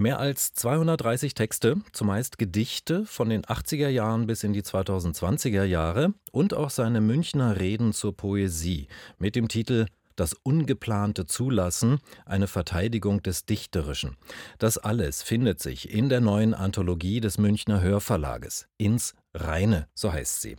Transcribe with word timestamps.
Mehr 0.00 0.18
als 0.18 0.54
230 0.54 1.34
Texte, 1.34 1.76
zumeist 1.92 2.38
Gedichte 2.38 3.04
von 3.04 3.28
den 3.28 3.42
80er 3.42 3.90
Jahren 3.90 4.26
bis 4.26 4.44
in 4.44 4.54
die 4.54 4.62
2020er 4.62 5.64
Jahre 5.64 6.14
und 6.32 6.54
auch 6.54 6.70
seine 6.70 7.02
Münchner 7.02 7.60
Reden 7.60 7.92
zur 7.92 8.16
Poesie 8.16 8.88
mit 9.18 9.36
dem 9.36 9.48
Titel 9.48 9.84
das 10.16 10.32
ungeplante 10.32 11.26
Zulassen, 11.26 11.98
eine 12.24 12.46
Verteidigung 12.46 13.22
des 13.22 13.44
Dichterischen. 13.44 14.16
Das 14.56 14.78
alles 14.78 15.22
findet 15.22 15.60
sich 15.60 15.92
in 15.92 16.08
der 16.08 16.22
neuen 16.22 16.54
Anthologie 16.54 17.20
des 17.20 17.36
Münchner 17.36 17.82
Hörverlages. 17.82 18.68
Ins 18.78 19.14
Reine, 19.34 19.86
so 19.92 20.10
heißt 20.10 20.40
sie. 20.40 20.56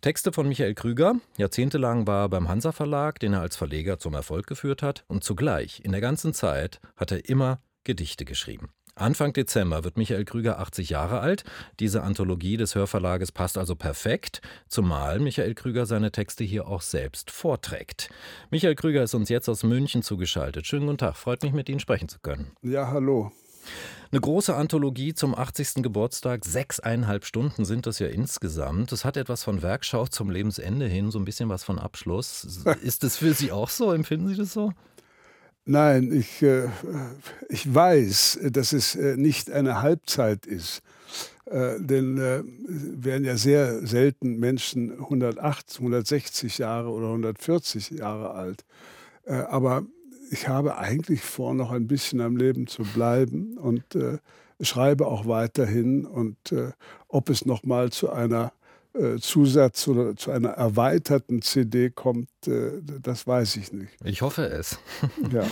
Texte 0.00 0.32
von 0.32 0.48
Michael 0.48 0.74
Krüger. 0.74 1.14
Jahrzehntelang 1.38 2.08
war 2.08 2.24
er 2.24 2.28
beim 2.28 2.48
Hansa 2.48 2.72
Verlag, 2.72 3.20
den 3.20 3.34
er 3.34 3.40
als 3.40 3.54
Verleger 3.54 4.00
zum 4.00 4.14
Erfolg 4.14 4.48
geführt 4.48 4.82
hat. 4.82 5.04
Und 5.06 5.22
zugleich, 5.22 5.80
in 5.84 5.92
der 5.92 6.00
ganzen 6.00 6.34
Zeit, 6.34 6.80
hat 6.96 7.12
er 7.12 7.28
immer 7.28 7.60
Gedichte 7.84 8.24
geschrieben. 8.24 8.70
Anfang 8.94 9.32
Dezember 9.32 9.84
wird 9.84 9.96
Michael 9.96 10.24
Krüger 10.24 10.58
80 10.58 10.90
Jahre 10.90 11.20
alt. 11.20 11.44
Diese 11.78 12.02
Anthologie 12.02 12.56
des 12.56 12.74
Hörverlages 12.74 13.32
passt 13.32 13.56
also 13.56 13.74
perfekt, 13.76 14.40
zumal 14.68 15.20
Michael 15.20 15.54
Krüger 15.54 15.86
seine 15.86 16.12
Texte 16.12 16.44
hier 16.44 16.68
auch 16.68 16.82
selbst 16.82 17.30
vorträgt. 17.30 18.10
Michael 18.50 18.74
Krüger 18.74 19.02
ist 19.02 19.14
uns 19.14 19.28
jetzt 19.28 19.48
aus 19.48 19.62
München 19.62 20.02
zugeschaltet. 20.02 20.66
Schönen 20.66 20.86
guten 20.86 20.98
Tag, 20.98 21.16
freut 21.16 21.42
mich, 21.42 21.52
mit 21.52 21.68
Ihnen 21.68 21.80
sprechen 21.80 22.08
zu 22.08 22.18
können. 22.18 22.52
Ja, 22.62 22.88
hallo. 22.88 23.32
Eine 24.12 24.20
große 24.20 24.56
Anthologie 24.56 25.14
zum 25.14 25.36
80. 25.36 25.84
Geburtstag, 25.84 26.44
sechseinhalb 26.44 27.24
Stunden 27.24 27.64
sind 27.64 27.86
das 27.86 28.00
ja 28.00 28.08
insgesamt. 28.08 28.90
Das 28.90 29.04
hat 29.04 29.16
etwas 29.16 29.44
von 29.44 29.62
Werkschau 29.62 30.06
zum 30.06 30.30
Lebensende 30.30 30.86
hin, 30.86 31.12
so 31.12 31.20
ein 31.20 31.24
bisschen 31.24 31.48
was 31.48 31.62
von 31.62 31.78
Abschluss. 31.78 32.64
Ist 32.82 33.04
das 33.04 33.18
für 33.18 33.34
Sie 33.34 33.52
auch 33.52 33.68
so? 33.68 33.92
Empfinden 33.92 34.26
Sie 34.26 34.36
das 34.36 34.52
so? 34.52 34.72
Nein, 35.70 36.10
ich, 36.10 36.42
äh, 36.42 36.66
ich 37.48 37.72
weiß, 37.72 38.40
dass 38.50 38.72
es 38.72 38.96
äh, 38.96 39.16
nicht 39.16 39.52
eine 39.52 39.82
Halbzeit 39.82 40.44
ist. 40.44 40.82
Äh, 41.44 41.78
denn 41.78 42.16
werden 42.18 43.24
ja 43.24 43.36
sehr 43.36 43.86
selten 43.86 44.40
Menschen 44.40 44.90
108, 44.98 45.76
160 45.76 46.58
Jahre 46.58 46.90
oder 46.90 47.06
140 47.06 47.90
Jahre 47.90 48.32
alt. 48.32 48.64
Aber 49.26 49.84
ich 50.32 50.48
habe 50.48 50.76
eigentlich 50.76 51.20
vor, 51.20 51.54
noch 51.54 51.70
ein 51.70 51.86
bisschen 51.86 52.20
am 52.20 52.36
Leben 52.36 52.66
zu 52.66 52.82
bleiben 52.82 53.56
und 53.56 53.84
schreibe 54.60 55.06
auch 55.06 55.26
weiterhin. 55.26 56.04
Und 56.04 56.36
ob 57.06 57.30
es 57.30 57.46
noch 57.46 57.62
mal 57.62 57.90
zu 57.90 58.10
einer 58.10 58.52
Zusatz 59.20 59.86
oder 59.86 60.16
zu 60.16 60.30
einer 60.30 60.50
erweiterten 60.50 61.42
CD 61.42 61.90
kommt, 61.90 62.28
äh, 62.46 62.72
das 63.00 63.26
weiß 63.26 63.56
ich 63.56 63.72
nicht. 63.72 63.92
Ich 64.04 64.22
hoffe 64.22 64.46
es. 64.46 64.78
Ja. 65.30 65.44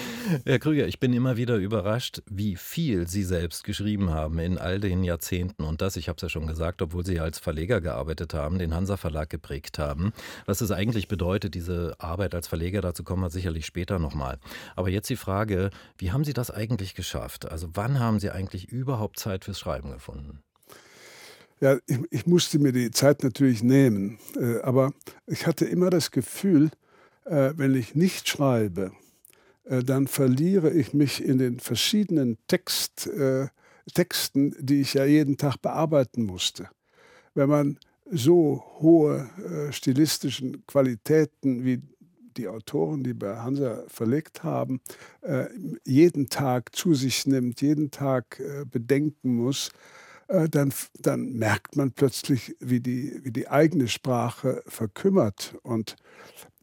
Herr 0.45 0.59
Krüger, 0.59 0.89
ich 0.89 0.99
bin 0.99 1.13
immer 1.13 1.37
wieder 1.37 1.57
überrascht, 1.57 2.23
wie 2.29 2.57
viel 2.57 3.07
Sie 3.07 3.23
selbst 3.23 3.65
geschrieben 3.65 4.11
haben 4.11 4.39
in 4.39 4.59
all 4.59 4.81
den 4.81 5.05
Jahrzehnten. 5.05 5.63
Und 5.63 5.83
das, 5.83 5.97
ich 5.97 6.09
habe 6.09 6.17
es 6.17 6.23
ja 6.23 6.29
schon 6.29 6.47
gesagt, 6.47 6.83
obwohl 6.83 7.07
Sie 7.07 7.21
als 7.21 7.39
Verleger 7.39 7.81
gearbeitet 7.81 8.35
haben, 8.35 8.59
den 8.59 8.75
Hansa 8.75 8.97
Verlag 8.97 9.31
geprägt 9.31 9.79
haben. 9.79 10.13
Was 10.47 10.61
es 10.63 10.73
eigentlich 10.73 11.07
bedeutet, 11.07 11.55
diese 11.55 11.95
Arbeit 11.99 12.35
als 12.35 12.49
Verleger, 12.49 12.81
dazu 12.81 13.05
kommen 13.05 13.23
wir 13.23 13.31
sicherlich 13.31 13.67
später 13.67 13.99
nochmal. 13.99 14.39
Aber 14.75 14.89
jetzt 14.89 15.11
die 15.11 15.17
Frage, 15.17 15.71
wie 15.99 16.11
haben 16.11 16.25
Sie 16.25 16.33
das 16.33 16.51
eigentlich 16.51 16.95
geschafft? 16.95 17.51
Also 17.51 17.69
wann 17.75 18.01
haben 18.01 18.19
Sie 18.19 18.31
eigentlich 18.31 18.69
überhaupt 18.69 19.19
Zeit 19.19 19.45
fürs 19.45 19.61
Schreiben 19.61 19.93
gefunden? 19.93 20.41
Ja, 21.61 21.77
ich, 21.87 21.99
ich, 22.11 22.27
musste 22.27 22.61
mir 22.61 22.73
die 22.73 22.93
Zeit 22.93 23.25
natürlich 23.25 23.65
nehmen, 23.65 24.19
äh, 24.37 24.61
aber 24.61 24.93
ich 25.27 25.47
hatte 25.47 25.65
immer 25.65 25.91
das 25.91 26.13
Gefühl, 26.13 26.71
äh, 27.25 27.53
wenn 27.57 27.75
ich 27.75 27.97
nicht 27.97 28.29
schreibe, 28.29 28.93
äh, 29.65 29.83
dann 29.83 30.07
verliere 30.07 30.71
ich 30.71 30.95
mich 30.95 31.23
in 31.23 31.39
den 31.39 31.59
verschiedenen 31.59 32.39
Text, 32.47 33.09
äh, 33.09 33.49
Texten, 33.93 34.55
die 34.61 34.83
ich 34.83 34.95
ja 34.95 35.05
jeden 35.05 35.37
Tag 35.37 35.61
bearbeiten 35.61 36.25
musste. 36.25 36.69
Wenn 37.35 37.49
man 37.49 37.79
so 38.11 38.63
hohe 38.79 39.29
äh, 39.39 39.73
stilistischen 39.73 40.65
Qualitäten 40.67 41.65
wie 41.65 41.83
die 42.37 42.47
Autoren, 42.47 43.03
die 43.03 43.15
bei 43.15 43.37
Hansa 43.37 43.83
verlegt 43.89 44.45
haben, 44.45 44.81
äh, 45.23 45.47
jeden 45.85 46.29
Tag 46.29 46.77
zu 46.77 46.95
sich 46.95 47.27
nimmt, 47.27 47.63
jeden 47.63 47.91
Tag 47.91 48.41
bedenken 48.71 49.35
muss, 49.35 49.73
dann, 50.29 50.75
dann 51.01 51.33
merkt 51.33 51.77
man 51.77 51.93
plötzlich, 51.93 52.55
wie 52.61 52.81
die, 52.81 53.19
wie 53.23 53.31
die 53.31 53.49
eigene 53.49 53.89
Sprache 53.89 54.63
verkümmert. 54.67 55.55
Und 55.63 55.97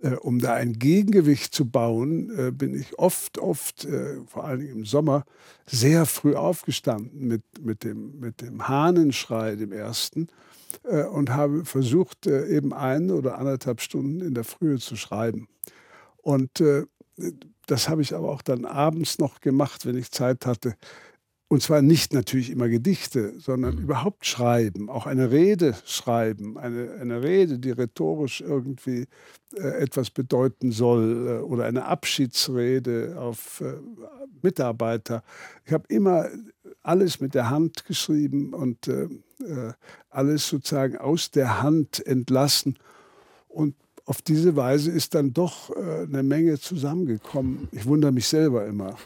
äh, 0.01 0.15
um 0.15 0.39
da 0.39 0.53
ein 0.53 0.73
Gegengewicht 0.73 1.53
zu 1.53 1.69
bauen, 1.69 2.29
äh, 2.37 2.51
bin 2.51 2.79
ich 2.79 2.99
oft, 2.99 3.39
oft, 3.39 3.85
äh, 3.85 4.17
vor 4.27 4.45
allem 4.45 4.61
im 4.61 4.85
Sommer, 4.85 5.25
sehr 5.65 6.05
früh 6.05 6.35
aufgestanden 6.35 7.27
mit, 7.27 7.43
mit, 7.61 7.83
dem, 7.83 8.19
mit 8.19 8.41
dem 8.41 8.67
Hahnenschrei, 8.67 9.55
dem 9.55 9.71
ersten, 9.71 10.27
äh, 10.83 11.05
und 11.05 11.31
habe 11.31 11.65
versucht, 11.65 12.27
äh, 12.27 12.47
eben 12.47 12.73
eine 12.73 13.15
oder 13.15 13.39
anderthalb 13.39 13.81
Stunden 13.81 14.21
in 14.21 14.33
der 14.33 14.43
Frühe 14.43 14.77
zu 14.77 14.95
schreiben. 14.95 15.47
Und 16.17 16.63
das 17.67 17.87
habe 17.87 18.01
ich 18.01 18.15
aber 18.15 18.29
auch 18.29 18.41
dann 18.41 18.65
abends 18.65 19.19
noch 19.19 19.41
gemacht, 19.41 19.85
wenn 19.85 19.95
ich 19.95 20.11
Zeit 20.11 20.47
hatte. 20.47 20.75
Und 21.47 21.61
zwar 21.61 21.83
nicht 21.83 22.11
natürlich 22.11 22.49
immer 22.49 22.69
Gedichte, 22.69 23.39
sondern 23.39 23.75
mhm. 23.75 23.83
überhaupt 23.83 24.25
schreiben, 24.25 24.89
auch 24.89 25.05
eine 25.05 25.29
Rede 25.29 25.75
schreiben, 25.85 26.57
eine, 26.57 26.93
eine 26.99 27.21
Rede, 27.21 27.59
die 27.59 27.69
rhetorisch 27.69 28.41
irgendwie 28.41 29.05
äh, 29.55 29.67
etwas 29.77 30.09
bedeuten 30.09 30.71
soll 30.71 31.27
äh, 31.27 31.43
oder 31.43 31.65
eine 31.65 31.85
Abschiedsrede 31.85 33.15
auf 33.19 33.61
äh, 33.61 33.73
Mitarbeiter. 34.41 35.23
Ich 35.65 35.71
habe 35.71 35.85
immer 35.89 36.29
alles 36.81 37.19
mit 37.19 37.35
der 37.35 37.49
Hand 37.51 37.85
geschrieben 37.85 38.53
und 38.53 38.87
äh, 38.87 39.03
äh, 39.39 39.73
alles 40.09 40.47
sozusagen 40.47 40.97
aus 40.97 41.29
der 41.29 41.61
Hand 41.61 42.05
entlassen. 42.05 42.79
Und 43.47 43.75
auf 44.05 44.21
diese 44.21 44.55
Weise 44.55 44.91
ist 44.91 45.15
dann 45.15 45.33
doch 45.33 45.71
äh, 45.71 46.03
eine 46.03 46.21
Menge 46.21 46.59
zusammengekommen. 46.59 47.67
Ich 47.71 47.85
wundere 47.85 48.11
mich 48.11 48.27
selber 48.27 48.65
immer. 48.65 48.95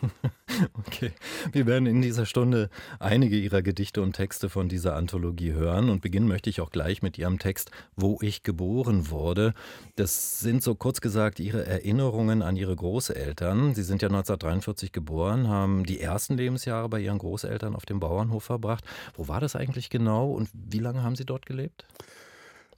Okay, 0.73 1.11
wir 1.53 1.67
werden 1.67 1.85
in 1.85 2.01
dieser 2.01 2.25
Stunde 2.25 2.69
einige 2.99 3.37
Ihrer 3.37 3.61
Gedichte 3.61 4.01
und 4.01 4.13
Texte 4.13 4.49
von 4.49 4.67
dieser 4.67 4.95
Anthologie 4.95 5.53
hören 5.53 5.89
und 5.89 6.01
beginnen 6.01 6.27
möchte 6.27 6.49
ich 6.49 6.59
auch 6.59 6.71
gleich 6.71 7.01
mit 7.01 7.17
Ihrem 7.17 7.37
Text 7.39 7.71
Wo 7.95 8.17
ich 8.21 8.43
geboren 8.43 9.09
wurde. 9.09 9.53
Das 9.95 10.39
sind 10.39 10.63
so 10.63 10.73
kurz 10.75 11.01
gesagt 11.01 11.39
Ihre 11.39 11.65
Erinnerungen 11.65 12.41
an 12.41 12.57
Ihre 12.57 12.75
Großeltern. 12.75 13.75
Sie 13.75 13.83
sind 13.83 14.01
ja 14.01 14.07
1943 14.07 14.91
geboren, 14.91 15.47
haben 15.47 15.85
die 15.85 16.01
ersten 16.01 16.35
Lebensjahre 16.35 16.89
bei 16.89 16.99
Ihren 16.99 17.19
Großeltern 17.19 17.75
auf 17.75 17.85
dem 17.85 17.99
Bauernhof 17.99 18.43
verbracht. 18.43 18.83
Wo 19.13 19.27
war 19.27 19.39
das 19.39 19.55
eigentlich 19.55 19.89
genau 19.89 20.31
und 20.31 20.49
wie 20.53 20.79
lange 20.79 21.03
haben 21.03 21.15
Sie 21.15 21.25
dort 21.25 21.45
gelebt? 21.45 21.85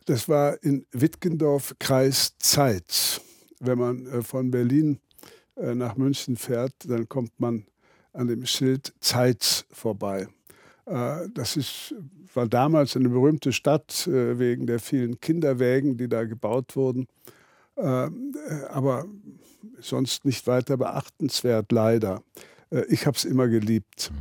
Das 0.05 0.27
war 0.27 0.61
in 0.63 0.85
Wittgendorf, 0.91 1.75
Kreis 1.79 2.33
Zeitz. 2.39 3.21
Wenn 3.59 3.77
man 3.77 4.05
äh, 4.07 4.21
von 4.23 4.49
Berlin 4.49 4.99
äh, 5.55 5.75
nach 5.75 5.95
München 5.95 6.37
fährt, 6.37 6.73
dann 6.87 7.07
kommt 7.07 7.39
man 7.39 7.65
an 8.13 8.27
dem 8.27 8.45
Schild 8.45 8.93
Zeitz 8.99 9.65
vorbei. 9.71 10.27
Äh, 10.85 11.29
das 11.33 11.55
ist, 11.55 11.93
war 12.33 12.47
damals 12.47 12.95
eine 12.95 13.09
berühmte 13.09 13.53
Stadt 13.53 14.07
wegen 14.07 14.65
der 14.65 14.79
vielen 14.79 15.19
Kinderwägen, 15.19 15.97
die 15.97 16.07
da 16.07 16.23
gebaut 16.23 16.75
wurden. 16.75 17.07
Aber 17.75 19.05
sonst 19.79 20.23
nicht 20.23 20.47
weiter 20.47 20.77
beachtenswert, 20.77 21.71
leider. 21.71 22.23
Ich 22.87 23.05
habe 23.05 23.17
es 23.17 23.25
immer 23.25 23.49
geliebt. 23.49 24.11
Mhm. 24.11 24.17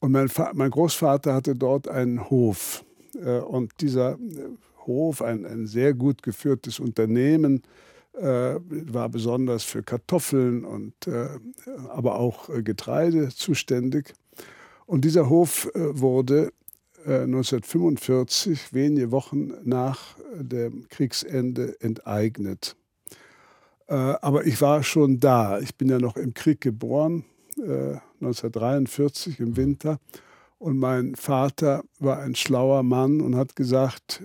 Und 0.00 0.12
mein, 0.12 0.30
mein 0.54 0.70
Großvater 0.70 1.32
hatte 1.32 1.54
dort 1.54 1.88
einen 1.88 2.28
Hof. 2.28 2.84
Und 3.14 3.72
dieser 3.80 4.18
Hof, 4.88 5.22
ein, 5.22 5.46
ein 5.46 5.68
sehr 5.68 5.94
gut 5.94 6.24
geführtes 6.24 6.80
Unternehmen, 6.80 7.62
äh, 8.20 8.58
war 8.60 9.08
besonders 9.08 9.62
für 9.62 9.84
Kartoffeln 9.84 10.64
und 10.64 11.06
äh, 11.06 11.28
aber 11.88 12.18
auch 12.18 12.48
äh, 12.48 12.62
Getreide 12.62 13.28
zuständig. 13.28 14.12
Und 14.86 15.04
dieser 15.04 15.28
Hof 15.28 15.70
äh, 15.74 16.00
wurde 16.00 16.52
1945, 17.06 18.58
äh, 18.58 18.74
wenige 18.74 19.12
Wochen 19.12 19.52
nach 19.62 20.16
dem 20.34 20.88
Kriegsende, 20.88 21.80
enteignet. 21.80 22.74
Aber 23.86 24.44
ich 24.44 24.60
war 24.60 24.82
schon 24.82 25.18
da. 25.18 25.60
Ich 25.60 25.76
bin 25.76 25.88
ja 25.88 25.98
noch 25.98 26.16
im 26.16 26.34
Krieg 26.34 26.60
geboren, 26.60 27.24
1943 27.56 29.40
im 29.40 29.56
Winter. 29.56 30.00
Und 30.58 30.76
mein 30.76 31.14
Vater 31.14 31.84
war 31.98 32.18
ein 32.18 32.34
schlauer 32.34 32.82
Mann 32.82 33.22
und 33.22 33.36
hat 33.36 33.56
gesagt, 33.56 34.20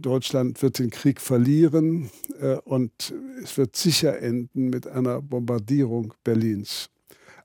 Deutschland 0.00 0.60
wird 0.62 0.78
den 0.78 0.90
Krieg 0.90 1.20
verlieren 1.20 2.10
äh, 2.40 2.56
und 2.64 3.14
es 3.42 3.56
wird 3.56 3.76
sicher 3.76 4.20
enden 4.20 4.68
mit 4.68 4.86
einer 4.86 5.22
Bombardierung 5.22 6.14
Berlins. 6.24 6.90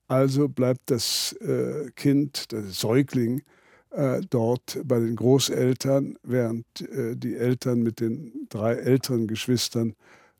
Also 0.07 0.49
bleibt 0.49 0.91
das 0.91 1.33
äh, 1.41 1.91
Kind, 1.95 2.51
der 2.51 2.63
Säugling, 2.63 3.43
dort 4.29 4.79
bei 4.85 4.99
den 4.99 5.15
Großeltern, 5.15 6.15
während 6.21 6.63
die 6.77 7.35
Eltern 7.35 7.81
mit 7.81 7.99
den 7.99 8.45
drei 8.47 8.75
älteren 8.75 9.25
Geschwistern 9.25 9.95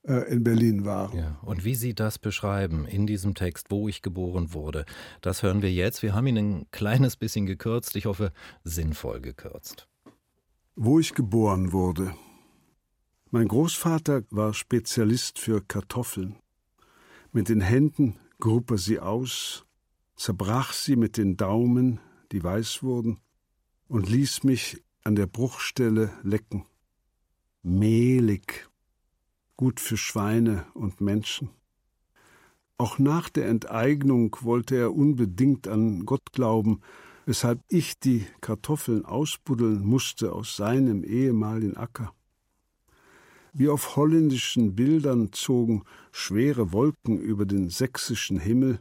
äh, 0.08 0.32
in 0.32 0.44
Berlin 0.44 0.86
waren. 0.86 1.18
Ja, 1.18 1.38
und 1.42 1.66
wie 1.66 1.76
Sie 1.76 1.94
das 1.94 2.18
beschreiben 2.20 2.86
in 2.86 3.06
diesem 3.06 3.36
Text, 3.36 3.68
wo 3.70 3.90
ich 3.90 4.02
geboren 4.02 4.54
wurde, 4.54 4.86
das 5.22 5.44
hören 5.44 5.62
wir 5.62 5.72
jetzt. 5.72 6.02
Wir 6.02 6.14
haben 6.14 6.26
ihn 6.28 6.38
ein 6.38 6.66
kleines 6.72 7.18
bisschen 7.18 7.46
gekürzt, 7.46 7.96
ich 7.98 8.06
hoffe 8.06 8.32
sinnvoll 8.64 9.20
gekürzt. 9.20 9.88
Wo 10.82 10.98
ich 10.98 11.14
geboren 11.14 11.74
wurde. 11.74 12.16
Mein 13.32 13.50
Großvater 13.50 14.24
war 14.30 14.54
Spezialist 14.54 15.38
für 15.38 15.60
Kartoffeln. 15.60 16.38
Mit 17.34 17.50
den 17.50 17.60
Händen 17.60 18.16
grub 18.40 18.72
er 18.72 18.78
sie 18.78 19.02
aus, 19.02 19.66
zerbrach 20.16 20.72
sie 20.72 20.96
mit 20.96 21.18
den 21.18 21.36
Daumen, 21.36 22.00
die 22.32 22.42
weiß 22.42 22.82
wurden, 22.82 23.20
und 23.90 24.08
ließ 24.08 24.46
mich 24.46 24.82
an 25.04 25.18
der 25.18 25.28
Bruchstelle 25.28 26.14
lecken. 26.24 26.64
Mehlig, 27.62 28.70
gut 29.58 29.82
für 29.82 29.98
Schweine 29.98 30.66
und 30.76 31.02
Menschen. 31.02 31.50
Auch 32.78 33.00
nach 33.00 33.28
der 33.28 33.50
Enteignung 33.50 34.34
wollte 34.40 34.78
er 34.78 34.96
unbedingt 34.96 35.68
an 35.68 36.06
Gott 36.06 36.32
glauben, 36.32 36.80
weshalb 37.30 37.64
ich 37.68 38.00
die 38.00 38.26
Kartoffeln 38.42 39.06
ausbuddeln 39.06 39.86
musste 39.86 40.34
aus 40.34 40.56
seinem 40.56 41.04
ehemaligen 41.04 41.78
Acker. 41.78 42.12
Wie 43.54 43.70
auf 43.70 43.96
holländischen 43.96 44.74
Bildern 44.76 45.32
zogen 45.32 45.84
schwere 46.12 46.72
Wolken 46.72 47.20
über 47.20 47.46
den 47.46 47.70
sächsischen 47.70 48.40
Himmel. 48.40 48.80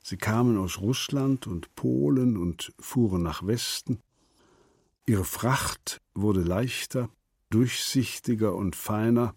Sie 0.00 0.16
kamen 0.16 0.58
aus 0.58 0.80
Russland 0.80 1.48
und 1.48 1.74
Polen 1.74 2.36
und 2.36 2.72
fuhren 2.78 3.24
nach 3.24 3.44
Westen. 3.44 3.98
Ihre 5.04 5.24
Fracht 5.24 6.00
wurde 6.14 6.42
leichter, 6.42 7.10
durchsichtiger 7.48 8.54
und 8.54 8.76
feiner, 8.76 9.34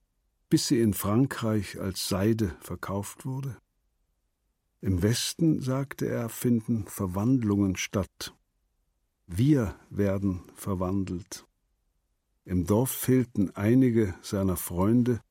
bis 0.50 0.68
sie 0.68 0.80
in 0.81 0.94
Frankreich 0.94 1.81
als 1.81 2.10
Seide 2.10 2.56
verkauft 2.60 3.25
wurde. 3.25 3.57
Im 4.83 5.01
Westen, 5.01 5.62
sagte 5.62 6.07
er, 6.07 6.27
finden 6.27 6.85
Verwandlungen 6.88 7.77
statt. 7.77 8.35
Wir 9.25 9.75
werden 9.89 10.41
verwandelt. 10.53 11.47
Im 12.44 12.65
Dorf 12.65 12.91
fehlten 12.91 13.56
einige 13.56 14.13
seiner 14.21 14.57
Freunde, 14.57 15.21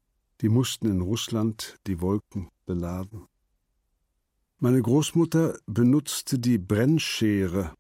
die 0.41 0.49
mussten 0.49 0.87
in 0.91 1.03
Russland 1.03 1.79
die 1.87 2.01
Wolken 2.01 2.49
beladen. 2.65 3.27
Meine 4.59 4.81
Großmutter 4.81 5.59
benutzte 5.67 6.39
die 6.39 6.59
Brennschere, 6.59 7.77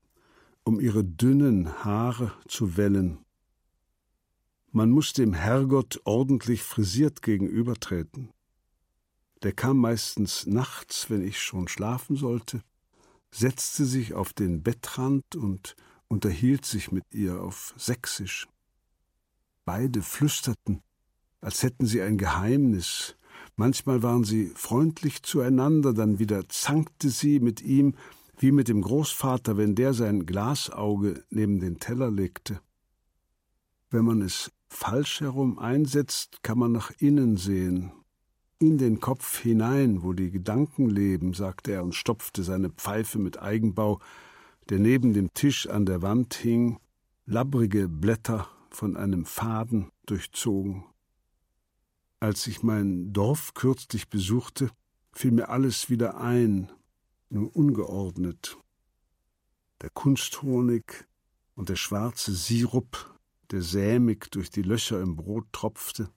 um 0.64 0.78
ihre 0.78 1.02
dünnen 1.02 1.84
Haare 1.84 2.32
zu 2.46 2.76
wellen 2.76 3.24
man 4.74 4.90
musste 4.90 5.20
dem 5.20 5.34
Herrgott 5.34 6.00
ordentlich 6.04 6.62
frisiert 6.62 7.20
gegenübertreten. 7.20 8.30
Der 9.42 9.52
kam 9.52 9.78
meistens 9.78 10.46
nachts, 10.46 11.10
wenn 11.10 11.26
ich 11.26 11.40
schon 11.40 11.66
schlafen 11.66 12.16
sollte, 12.16 12.62
setzte 13.32 13.84
sich 13.84 14.14
auf 14.14 14.32
den 14.32 14.62
Bettrand 14.62 15.34
und 15.34 15.74
unterhielt 16.06 16.64
sich 16.64 16.92
mit 16.92 17.04
ihr 17.12 17.42
auf 17.42 17.74
Sächsisch. 17.76 18.46
Beide 19.64 20.02
flüsterten, 20.02 20.82
als 21.40 21.62
hätten 21.62 21.86
sie 21.86 22.02
ein 22.02 22.18
Geheimnis. 22.18 23.16
Manchmal 23.56 24.02
waren 24.02 24.24
sie 24.24 24.52
freundlich 24.54 25.22
zueinander, 25.22 25.92
dann 25.92 26.18
wieder 26.18 26.48
zankte 26.48 27.10
sie 27.10 27.40
mit 27.40 27.62
ihm, 27.62 27.94
wie 28.38 28.52
mit 28.52 28.68
dem 28.68 28.82
Großvater, 28.82 29.56
wenn 29.56 29.74
der 29.74 29.94
sein 29.94 30.26
Glasauge 30.26 31.24
neben 31.30 31.58
den 31.60 31.78
Teller 31.80 32.10
legte. 32.10 32.60
Wenn 33.90 34.04
man 34.04 34.22
es 34.22 34.50
falsch 34.68 35.20
herum 35.20 35.58
einsetzt, 35.58 36.42
kann 36.42 36.58
man 36.58 36.72
nach 36.72 36.92
innen 36.98 37.36
sehen, 37.36 37.92
in 38.62 38.78
den 38.78 39.00
Kopf 39.00 39.40
hinein, 39.40 40.02
wo 40.02 40.12
die 40.12 40.30
Gedanken 40.30 40.88
leben, 40.88 41.34
sagte 41.34 41.72
er 41.72 41.82
und 41.82 41.94
stopfte 41.94 42.42
seine 42.42 42.70
Pfeife 42.70 43.18
mit 43.18 43.42
Eigenbau, 43.42 44.00
der 44.70 44.78
neben 44.78 45.12
dem 45.12 45.34
Tisch 45.34 45.68
an 45.68 45.84
der 45.84 46.00
Wand 46.00 46.34
hing, 46.34 46.78
labbrige 47.26 47.88
Blätter 47.88 48.48
von 48.70 48.96
einem 48.96 49.24
Faden 49.24 49.90
durchzogen. 50.06 50.84
Als 52.20 52.46
ich 52.46 52.62
mein 52.62 53.12
Dorf 53.12 53.54
kürzlich 53.54 54.08
besuchte, 54.08 54.70
fiel 55.12 55.32
mir 55.32 55.48
alles 55.48 55.90
wieder 55.90 56.20
ein, 56.20 56.70
nur 57.28 57.54
ungeordnet. 57.54 58.56
Der 59.80 59.90
Kunsthonig 59.90 61.04
und 61.56 61.68
der 61.68 61.76
schwarze 61.76 62.32
Sirup 62.32 63.12
der 63.50 63.60
sämig 63.60 64.30
durch 64.30 64.50
die 64.50 64.62
Löcher 64.62 65.00
im 65.00 65.14
Brot 65.14 65.44
tropfte, 65.52 66.08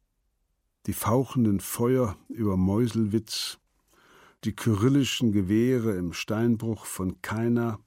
die 0.85 0.93
fauchenden 0.93 1.59
Feuer 1.59 2.17
über 2.29 2.57
Meuselwitz, 2.57 3.57
die 4.43 4.55
kyrillischen 4.55 5.31
Gewehre 5.31 5.95
im 5.95 6.13
Steinbruch 6.13 6.85
von 6.85 7.21
Kaina, 7.21 7.79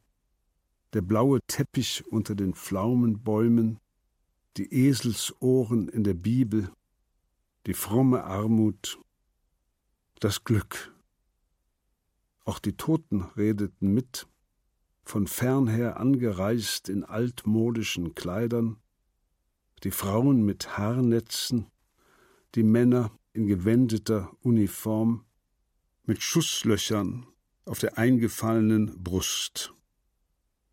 der 0.93 1.03
blaue 1.03 1.39
Teppich 1.47 2.05
unter 2.09 2.35
den 2.35 2.55
Pflaumenbäumen, 2.55 3.79
die 4.57 4.73
Eselsohren 4.73 5.89
in 5.89 6.03
der 6.03 6.15
Bibel, 6.15 6.73
die 7.67 7.75
fromme 7.75 8.25
Armut, 8.25 8.99
das 10.19 10.43
Glück. 10.43 10.93
Auch 12.45 12.59
die 12.59 12.77
Toten 12.77 13.23
redeten 13.37 13.95
mit, 13.95 14.27
von 15.05 15.27
fernher 15.27 16.01
angereist 16.01 16.89
in 16.89 17.05
altmodischen 17.05 18.15
Kleidern, 18.15 18.77
die 19.85 19.91
Frauen 19.93 20.45
mit 20.45 20.77
Haarnetzen, 20.77 21.67
die 22.55 22.63
Männer 22.63 23.11
in 23.33 23.47
gewendeter 23.47 24.33
Uniform, 24.41 25.25
mit 26.05 26.23
Schusslöchern 26.23 27.27
auf 27.67 27.79
der 27.79 27.99
eingefallenen 27.99 29.03
Brust. 29.03 29.75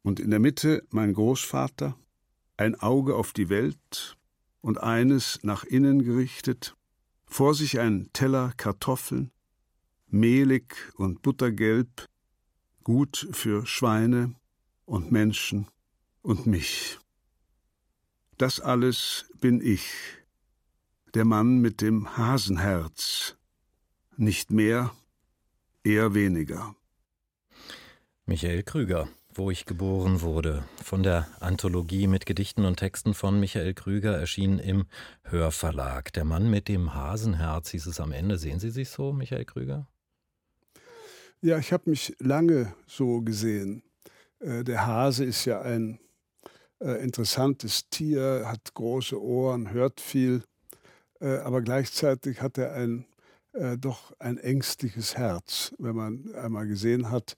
Und 0.02 0.20
in 0.20 0.30
der 0.30 0.40
Mitte 0.40 0.88
mein 0.92 1.14
Großvater, 1.14 1.98
ein 2.58 2.76
Auge 2.76 3.16
auf 3.16 3.34
die 3.34 3.50
Welt 3.50 4.18
und 4.62 4.82
eines 4.82 5.40
nach 5.44 5.64
innen 5.66 6.04
gerichtet, 6.04 6.76
vor 7.26 7.54
sich 7.54 7.80
ein 7.80 8.10
Teller 8.14 8.54
Kartoffeln, 8.56 9.32
mehlig 10.08 10.76
und 10.96 11.22
buttergelb, 11.22 12.06
gut 12.84 13.28
für 13.32 13.66
Schweine 13.66 14.36
und 14.86 15.12
Menschen 15.12 15.68
und 16.22 16.46
mich. 16.46 17.00
Das 18.38 18.60
alles 18.60 19.26
bin 19.40 19.60
ich, 19.62 19.92
der 21.16 21.24
Mann 21.24 21.60
mit 21.60 21.80
dem 21.82 22.18
Hasenherz. 22.18 23.38
Nicht 24.18 24.52
mehr, 24.52 24.92
eher 25.82 26.14
weniger. 26.14 26.76
Michael 28.26 28.64
Krüger, 28.64 29.08
wo 29.34 29.50
ich 29.50 29.66
geboren 29.66 30.20
wurde, 30.20 30.66
von 30.84 31.04
der 31.04 31.28
Anthologie 31.40 32.08
mit 32.08 32.26
Gedichten 32.26 32.66
und 32.66 32.78
Texten 32.78 33.14
von 33.14 33.40
Michael 33.40 33.74
Krüger 33.74 34.18
erschienen 34.18 34.60
im 34.60 34.88
Hörverlag. 35.24 36.12
Der 36.12 36.26
Mann 36.26 36.50
mit 36.50 36.68
dem 36.68 36.94
Hasenherz 36.94 37.70
hieß 37.70 37.86
es 37.86 38.02
am 38.02 38.12
Ende. 38.12 38.38
Sehen 38.38 38.60
Sie 38.60 38.70
sich 38.70 38.90
so, 38.90 39.14
Michael 39.14 39.46
Krüger? 39.46 39.88
Ja, 41.42 41.58
ich 41.60 41.72
habe 41.72 41.90
mich 41.90 42.14
lange 42.20 42.76
so 42.88 43.22
gesehen. 43.22 43.84
Äh, 44.40 44.66
der 44.66 44.86
Hase 44.86 45.24
ist 45.24 45.46
ja 45.46 45.62
ein 45.62 45.98
äh, 46.82 47.02
interessantes 47.02 47.90
Tier, 47.90 48.44
hat 48.48 48.74
große 48.74 49.22
Ohren, 49.22 49.72
hört 49.72 50.02
viel, 50.02 50.44
aber 51.28 51.62
gleichzeitig 51.62 52.42
hat 52.42 52.58
er 52.58 52.74
ein 52.74 53.06
äh, 53.54 53.78
doch 53.78 54.14
ein 54.20 54.38
ängstliches 54.38 55.16
Herz. 55.18 55.74
Wenn 55.78 55.96
man 55.96 56.34
einmal 56.36 56.68
gesehen 56.68 57.10
hat 57.10 57.38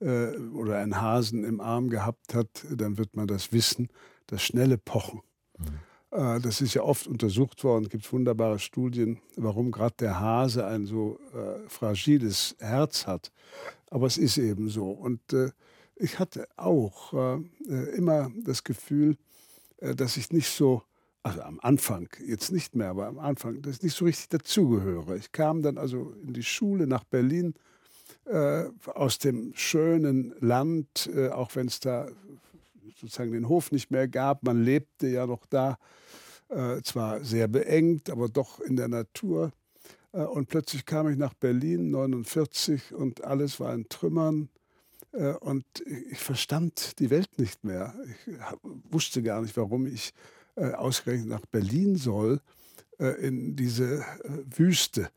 äh, 0.00 0.36
oder 0.36 0.78
einen 0.78 1.00
Hasen 1.00 1.44
im 1.44 1.60
Arm 1.60 1.90
gehabt 1.90 2.34
hat, 2.34 2.48
dann 2.70 2.98
wird 2.98 3.16
man 3.16 3.26
das 3.26 3.52
wissen, 3.52 3.88
das 4.26 4.42
schnelle 4.42 4.78
Pochen. 4.78 5.22
Mhm. 5.58 6.18
Äh, 6.18 6.40
das 6.40 6.60
ist 6.60 6.74
ja 6.74 6.82
oft 6.82 7.06
untersucht 7.06 7.62
worden, 7.62 7.84
es 7.84 7.90
gibt 7.90 8.12
wunderbare 8.12 8.58
Studien, 8.58 9.20
warum 9.36 9.70
gerade 9.70 9.94
der 10.00 10.18
Hase 10.18 10.66
ein 10.66 10.86
so 10.86 11.20
äh, 11.32 11.68
fragiles 11.68 12.56
Herz 12.58 13.06
hat. 13.06 13.30
Aber 13.90 14.06
es 14.06 14.18
ist 14.18 14.38
eben 14.38 14.68
so. 14.68 14.90
Und 14.90 15.20
ich 15.96 16.18
hatte 16.18 16.48
auch 16.56 17.12
äh, 17.12 17.36
äh, 17.68 17.96
immer 17.96 18.30
das 18.44 18.64
Gefühl, 18.64 19.16
äh, 19.78 19.94
dass 19.94 20.16
ich 20.16 20.30
nicht 20.32 20.48
so, 20.48 20.82
also 21.24 21.40
am 21.40 21.58
Anfang, 21.62 22.08
jetzt 22.24 22.52
nicht 22.52 22.76
mehr, 22.76 22.90
aber 22.90 23.06
am 23.06 23.18
Anfang, 23.18 23.62
dass 23.62 23.76
ich 23.76 23.82
nicht 23.82 23.96
so 23.96 24.04
richtig 24.04 24.28
dazugehöre. 24.28 25.16
Ich 25.16 25.32
kam 25.32 25.62
dann 25.62 25.78
also 25.78 26.12
in 26.22 26.34
die 26.34 26.42
Schule 26.42 26.86
nach 26.86 27.04
Berlin 27.04 27.54
äh, 28.26 28.64
aus 28.84 29.18
dem 29.18 29.52
schönen 29.54 30.34
Land, 30.40 31.10
äh, 31.14 31.30
auch 31.30 31.56
wenn 31.56 31.66
es 31.66 31.80
da 31.80 32.08
sozusagen 33.00 33.32
den 33.32 33.48
Hof 33.48 33.72
nicht 33.72 33.90
mehr 33.90 34.06
gab. 34.06 34.42
Man 34.42 34.62
lebte 34.62 35.08
ja 35.08 35.26
noch 35.26 35.46
da, 35.46 35.78
äh, 36.50 36.82
zwar 36.82 37.24
sehr 37.24 37.48
beengt, 37.48 38.10
aber 38.10 38.28
doch 38.28 38.60
in 38.60 38.76
der 38.76 38.88
Natur. 38.88 39.50
und 40.12 40.46
plötzlich 40.46 40.86
kam 40.86 41.08
ich 41.08 41.18
nach 41.18 41.34
Berlin 41.34 41.90
49 41.90 42.94
und 42.94 43.24
alles 43.24 43.58
war 43.58 43.74
in 43.74 43.88
Trümmern. 43.88 44.48
Äh, 45.14 45.32
und 45.34 45.64
ich 46.10 46.18
verstand 46.18 46.98
die 46.98 47.10
Welt 47.10 47.38
nicht 47.38 47.64
mehr. 47.64 47.94
Ich 48.26 48.34
wusste 48.90 49.22
gar 49.22 49.40
nicht, 49.40 49.56
warum 49.56 49.86
ich 49.86 50.12
äh, 50.56 50.72
ausgerechnet 50.72 51.28
nach 51.28 51.46
Berlin 51.46 51.96
soll. 51.96 52.40
äh, 52.98 53.26
in 53.26 53.56
diese 53.56 53.98
äh, 54.00 54.04
Wüste 54.56 55.10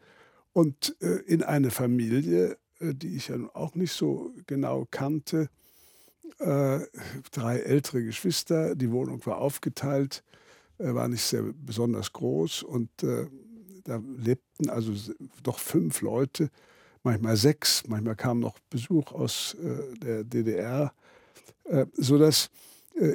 und 0.53 0.95
äh, 1.01 1.17
in 1.27 1.43
eine 1.43 1.71
Familie, 1.71 2.57
äh, 2.79 2.93
die 2.93 3.15
ich 3.15 3.27
ja 3.29 3.37
auch 3.53 3.75
nicht 3.75 3.93
so 3.93 4.31
genau 4.47 4.87
kannte. 4.89 5.49
Äh, 6.39 6.79
drei 7.31 7.59
ältere 7.59 8.03
Geschwister, 8.03 8.75
die 8.75 8.91
Wohnung 8.91 9.25
war 9.25 9.37
aufgeteilt, 9.39 10.23
war 10.77 11.07
nicht 11.07 11.23
sehr 11.23 11.41
besonders 11.41 12.13
groß 12.13 12.61
und 12.61 12.89
da 13.01 13.99
lebten 14.15 14.69
also 14.69 14.93
doch 15.41 15.57
fünf 15.57 16.01
Leute, 16.01 16.51
manchmal 17.01 17.35
sechs, 17.35 17.81
manchmal 17.87 18.15
kam 18.15 18.39
noch 18.39 18.59
Besuch 18.69 19.11
aus 19.11 19.57
der 20.03 20.23
DDR, 20.23 20.93
sodass 21.95 22.51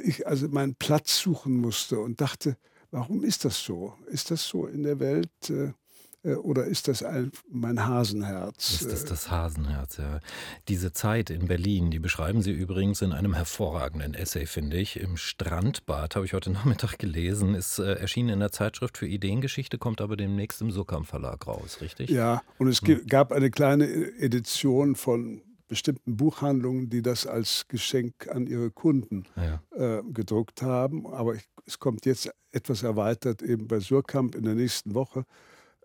ich 0.03 0.27
also 0.27 0.47
meinen 0.47 0.75
Platz 0.75 1.19
suchen 1.19 1.57
musste 1.57 1.99
und 1.99 2.21
dachte, 2.21 2.57
Warum 2.93 3.23
ist 3.23 3.43
das 3.43 3.63
so? 3.63 3.95
Ist 4.05 4.29
das 4.29 4.47
so 4.47 4.67
in 4.67 4.83
der 4.83 4.99
Welt? 4.99 5.31
Äh, 5.49 5.73
äh, 6.21 6.35
oder 6.35 6.65
ist 6.65 6.87
das 6.87 7.01
ein, 7.01 7.31
mein 7.49 7.83
Hasenherz? 7.83 8.81
Ist 8.81 8.91
das 8.91 9.03
das 9.03 9.31
Hasenherz, 9.31 9.97
ja. 9.97 10.19
Diese 10.67 10.93
Zeit 10.93 11.31
in 11.31 11.47
Berlin, 11.47 11.89
die 11.89 11.97
beschreiben 11.97 12.43
Sie 12.43 12.51
übrigens 12.51 13.01
in 13.01 13.11
einem 13.11 13.33
hervorragenden 13.33 14.13
Essay, 14.13 14.45
finde 14.45 14.77
ich. 14.77 14.99
Im 14.99 15.17
Strandbad, 15.17 16.15
habe 16.15 16.27
ich 16.27 16.33
heute 16.33 16.49
Nachmittag 16.51 16.99
gelesen, 16.99 17.55
ist 17.55 17.79
äh, 17.79 17.93
erschienen 17.95 18.29
in 18.29 18.39
der 18.41 18.51
Zeitschrift 18.51 18.99
für 18.99 19.07
Ideengeschichte, 19.07 19.79
kommt 19.79 19.99
aber 19.99 20.15
demnächst 20.15 20.61
im 20.61 20.69
Sukkam 20.69 21.03
Verlag 21.03 21.47
raus, 21.47 21.79
richtig? 21.81 22.11
Ja, 22.11 22.43
und 22.59 22.67
es 22.67 22.79
hm. 22.81 23.07
gab 23.07 23.31
eine 23.31 23.49
kleine 23.49 23.87
Edition 24.19 24.95
von 24.95 25.41
bestimmten 25.73 26.17
Buchhandlungen, 26.17 26.87
die 26.91 27.01
das 27.01 27.25
als 27.25 27.67
Geschenk 27.67 28.27
an 28.29 28.45
ihre 28.45 28.69
Kunden 28.69 29.23
ja. 29.35 29.59
äh, 29.71 30.03
gedruckt 30.03 30.61
haben. 30.61 31.07
Aber 31.07 31.33
ich, 31.33 31.49
es 31.65 31.79
kommt 31.79 32.05
jetzt 32.05 32.29
etwas 32.51 32.83
erweitert 32.83 33.41
eben 33.41 33.67
bei 33.67 33.79
Surkamp 33.79 34.35
in 34.35 34.43
der 34.43 34.53
nächsten 34.53 34.93
Woche 34.93 35.25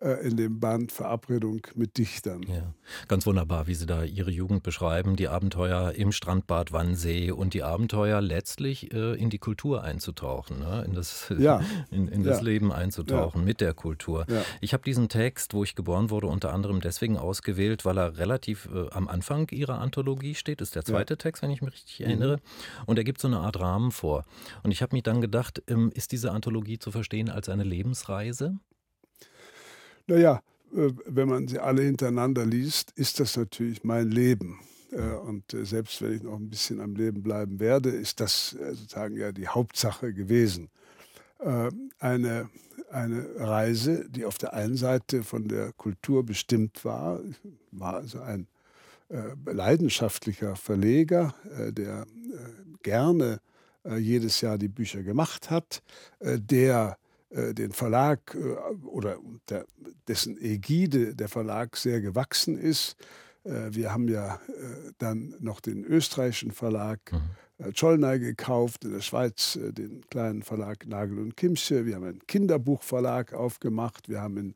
in 0.01 0.37
dem 0.37 0.61
Band 0.61 0.93
Verabredung 0.93 1.67
mit 1.75 1.99
Dichtern. 1.99 2.43
Ja, 2.43 2.73
ganz 3.09 3.27
wunderbar, 3.27 3.67
wie 3.67 3.75
Sie 3.75 3.87
da 3.87 4.05
Ihre 4.05 4.31
Jugend 4.31 4.63
beschreiben, 4.63 5.17
die 5.17 5.29
Abenteuer 5.29 5.93
im 5.93 6.13
Strandbad 6.13 6.73
Wannsee 6.73 7.31
und 7.31 7.55
die 7.55 7.63
Abenteuer 7.63 8.21
letztlich 8.21 8.93
äh, 8.93 9.15
in 9.15 9.31
die 9.31 9.39
Kultur 9.39 9.83
einzutauchen, 9.83 10.61
ne? 10.61 10.85
in 10.87 10.95
das, 10.95 11.33
ja. 11.39 11.61
in, 11.91 12.09
in 12.09 12.23
das 12.23 12.39
ja. 12.39 12.45
Leben 12.45 12.73
einzutauchen 12.73 13.41
ja. 13.41 13.47
mit 13.47 13.61
der 13.61 13.75
Kultur. 13.75 14.27
Ich 14.61 14.73
habe 14.73 14.83
diesen 14.85 15.09
Text, 15.09 15.55
wo 15.55 15.65
ich 15.65 15.75
geboren 15.75 16.11
wurde, 16.11 16.27
unter 16.27 16.53
anderem 16.53 16.81
deswegen 16.81 17.17
ausgewählt, 17.17 17.85
weil 17.85 17.99
er 17.99 18.19
relativ 18.19 18.69
äh, 18.73 18.91
am 18.91 19.09
Anfang 19.09 19.49
Ihrer 19.51 19.79
Anthologie 19.79 20.35
steht. 20.35 20.61
Ist 20.61 20.75
der 20.75 20.85
zweite 20.85 21.17
Text, 21.17 21.43
wenn 21.43 21.51
ich 21.51 21.63
mich 21.63 21.73
richtig 21.73 22.01
erinnere. 22.01 22.37
Mhm. 22.37 22.83
Und 22.87 22.99
er 22.99 23.05
gibt 23.05 23.21
so 23.21 23.29
eine 23.29 23.39
Art 23.39 23.59
Rahmen 23.59 23.91
vor. 23.91 24.25
Und 24.63 24.71
ich 24.71 24.83
habe 24.83 24.95
mich 24.95 25.03
dann 25.03 25.21
gedacht, 25.21 25.63
ähm, 25.69 25.91
ist 25.95 26.13
diese 26.13 26.33
Anthologie 26.33 26.79
zu 26.79 26.91
verstehen 26.91 27.31
als 27.31 27.49
eine 27.49 27.65
Lebensreise? 27.65 28.59
Naja, 30.09 30.41
äh, 30.75 30.91
wenn 31.05 31.29
man 31.29 31.47
sie 31.49 31.59
alle 31.59 31.83
hintereinander 31.83 32.45
liest, 32.45 32.93
ist 32.97 33.21
das 33.21 33.37
natürlich 33.37 33.85
mein 33.85 34.11
Leben. 34.11 34.59
Äh, 34.91 35.03
und 35.03 35.53
äh, 35.53 35.65
selbst 35.65 36.01
wenn 36.03 36.17
ich 36.17 36.23
noch 36.23 36.37
ein 36.37 36.49
bisschen 36.49 36.81
am 36.81 36.97
Leben 36.97 37.23
bleiben 37.23 37.61
werde, 37.61 37.91
ist 37.91 38.19
das 38.21 38.51
sozusagen 38.51 39.17
ja 39.17 39.33
die 39.33 39.47
Hauptsache 39.47 40.13
gewesen. 40.13 40.69
Eine, 42.01 42.51
eine 42.91 43.27
Reise, 43.37 44.09
die 44.11 44.25
auf 44.25 44.39
der 44.39 44.55
einen 44.55 44.77
Seite 44.77 45.23
von 45.23 45.47
der 45.47 45.73
Kultur 45.75 46.27
bestimmt 46.27 46.85
war, 46.85 47.21
war 47.71 47.95
also 47.95 48.21
ein 48.21 48.49
leidenschaftlicher 49.47 50.57
Verleger, 50.57 51.33
der 51.71 52.09
gerne 52.83 53.41
jedes 53.99 54.41
Jahr 54.41 54.59
die 54.59 54.67
Bücher 54.67 55.05
gemacht 55.05 55.49
hat, 55.49 55.81
der 56.21 56.99
den 57.31 57.73
Verlag 57.73 58.35
äh, 58.35 58.87
oder 58.87 59.19
der, 59.49 59.67
dessen 60.07 60.39
Ägide 60.39 61.15
der 61.15 61.29
Verlag 61.29 61.77
sehr 61.77 62.01
gewachsen 62.01 62.57
ist. 62.57 62.97
Äh, 63.45 63.69
wir 63.71 63.93
haben 63.93 64.09
ja 64.09 64.41
dann 64.99 65.35
noch 65.41 65.61
den 65.61 65.85
österreichischen 65.85 66.53
Verlag 66.53 67.01
mhm. 67.13 67.75
Zollnay 67.75 68.19
gekauft, 68.19 68.85
in 68.85 68.93
der 68.93 69.01
Schweiz 69.01 69.59
den 69.61 70.03
kleinen 70.11 70.43
Verlag 70.43 70.87
Nagel 70.87 71.19
und 71.19 71.37
Kimsche. 71.37 71.87
Wir 71.87 71.97
haben 71.97 72.05
einen 72.05 72.27
Kinderbuchverlag 72.27 73.33
aufgemacht. 73.33 74.09
Wir 74.09 74.21
haben 74.21 74.37
in, 74.37 74.55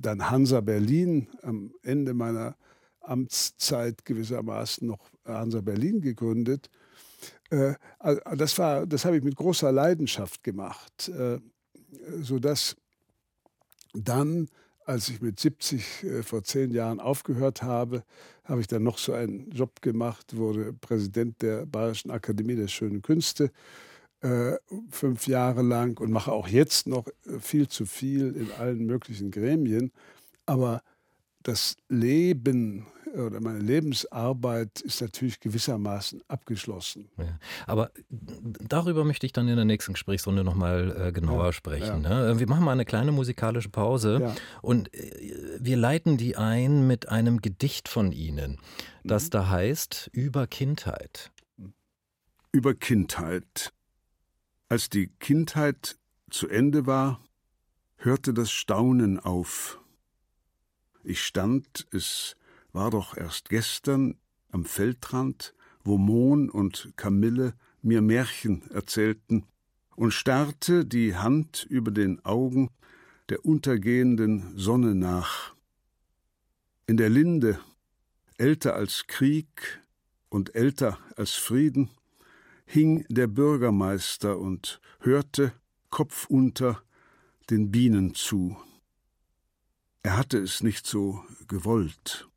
dann 0.00 0.30
Hansa 0.30 0.60
Berlin 0.60 1.26
am 1.42 1.74
Ende 1.82 2.14
meiner 2.14 2.56
Amtszeit 3.00 4.04
gewissermaßen 4.04 4.86
noch 4.86 5.10
Hansa 5.24 5.60
Berlin 5.60 6.00
gegründet. 6.00 6.70
Das, 7.48 8.54
das 8.54 9.04
habe 9.04 9.16
ich 9.16 9.24
mit 9.24 9.34
großer 9.34 9.72
Leidenschaft 9.72 10.44
gemacht 10.44 11.10
sodass 12.20 12.76
dann, 13.92 14.48
als 14.84 15.08
ich 15.08 15.20
mit 15.20 15.38
70 15.38 16.04
äh, 16.04 16.22
vor 16.22 16.42
zehn 16.44 16.70
Jahren 16.70 17.00
aufgehört 17.00 17.62
habe, 17.62 18.04
habe 18.44 18.60
ich 18.60 18.66
dann 18.66 18.82
noch 18.82 18.98
so 18.98 19.12
einen 19.12 19.50
Job 19.50 19.82
gemacht, 19.82 20.36
wurde 20.36 20.72
Präsident 20.72 21.42
der 21.42 21.66
Bayerischen 21.66 22.10
Akademie 22.10 22.56
der 22.56 22.68
Schönen 22.68 23.02
Künste 23.02 23.50
äh, 24.22 24.56
fünf 24.90 25.26
Jahre 25.26 25.62
lang 25.62 25.98
und 25.98 26.10
mache 26.10 26.32
auch 26.32 26.48
jetzt 26.48 26.86
noch 26.86 27.06
äh, 27.26 27.38
viel 27.40 27.68
zu 27.68 27.86
viel 27.86 28.34
in 28.36 28.50
allen 28.52 28.84
möglichen 28.84 29.30
Gremien. 29.30 29.92
Aber 30.46 30.82
das 31.42 31.76
Leben 31.88 32.86
oder 33.14 33.40
meine 33.40 33.58
Lebensarbeit 33.58 34.80
ist 34.80 35.00
natürlich 35.00 35.40
gewissermaßen 35.40 36.22
abgeschlossen. 36.28 37.08
Ja, 37.18 37.38
aber 37.66 37.90
darüber 38.08 39.04
möchte 39.04 39.26
ich 39.26 39.32
dann 39.32 39.48
in 39.48 39.56
der 39.56 39.64
nächsten 39.64 39.94
Gesprächsrunde 39.94 40.44
nochmal 40.44 41.08
äh, 41.08 41.12
genauer 41.12 41.46
ja, 41.46 41.52
sprechen. 41.52 42.02
Ja. 42.02 42.24
Ne? 42.32 42.38
Wir 42.38 42.48
machen 42.48 42.64
mal 42.64 42.72
eine 42.72 42.84
kleine 42.84 43.12
musikalische 43.12 43.68
Pause 43.68 44.34
und 44.62 44.92
äh, 44.94 45.58
wir 45.60 45.76
leiten 45.76 46.16
die 46.16 46.36
ein 46.36 46.86
mit 46.86 47.08
einem 47.08 47.40
Gedicht 47.40 47.88
von 47.88 48.12
Ihnen, 48.12 48.58
das 49.04 49.26
mhm. 49.26 49.30
da 49.30 49.48
heißt 49.48 50.10
Über 50.12 50.46
Kindheit. 50.46 51.30
Über 52.52 52.74
Kindheit. 52.74 53.72
Als 54.68 54.88
die 54.88 55.08
Kindheit 55.18 55.96
zu 56.30 56.48
Ende 56.48 56.86
war, 56.86 57.20
hörte 57.96 58.32
das 58.32 58.50
Staunen 58.50 59.18
auf. 59.18 59.80
Ich 61.02 61.22
stand, 61.22 61.86
es 61.92 62.36
war 62.72 62.90
doch 62.90 63.16
erst 63.16 63.48
gestern 63.48 64.16
am 64.50 64.64
Feldrand, 64.64 65.54
wo 65.84 65.98
Mohn 65.98 66.50
und 66.50 66.92
Kamille 66.96 67.54
mir 67.82 68.02
Märchen 68.02 68.68
erzählten, 68.70 69.44
und 69.96 70.12
starrte 70.12 70.86
die 70.86 71.14
Hand 71.14 71.66
über 71.68 71.90
den 71.90 72.24
Augen 72.24 72.70
der 73.28 73.44
untergehenden 73.44 74.56
Sonne 74.56 74.94
nach. 74.94 75.54
In 76.86 76.96
der 76.96 77.10
Linde, 77.10 77.60
älter 78.38 78.74
als 78.74 79.06
Krieg 79.08 79.82
und 80.30 80.54
älter 80.54 80.98
als 81.16 81.34
Frieden, 81.34 81.90
hing 82.64 83.04
der 83.08 83.26
Bürgermeister 83.26 84.38
und 84.38 84.80
hörte, 85.00 85.52
Kopf 85.90 86.26
unter, 86.30 86.82
den 87.50 87.70
Bienen 87.70 88.14
zu. 88.14 88.56
Er 90.02 90.16
hatte 90.16 90.38
es 90.38 90.62
nicht 90.62 90.86
so 90.86 91.22
gewollt. 91.46 92.29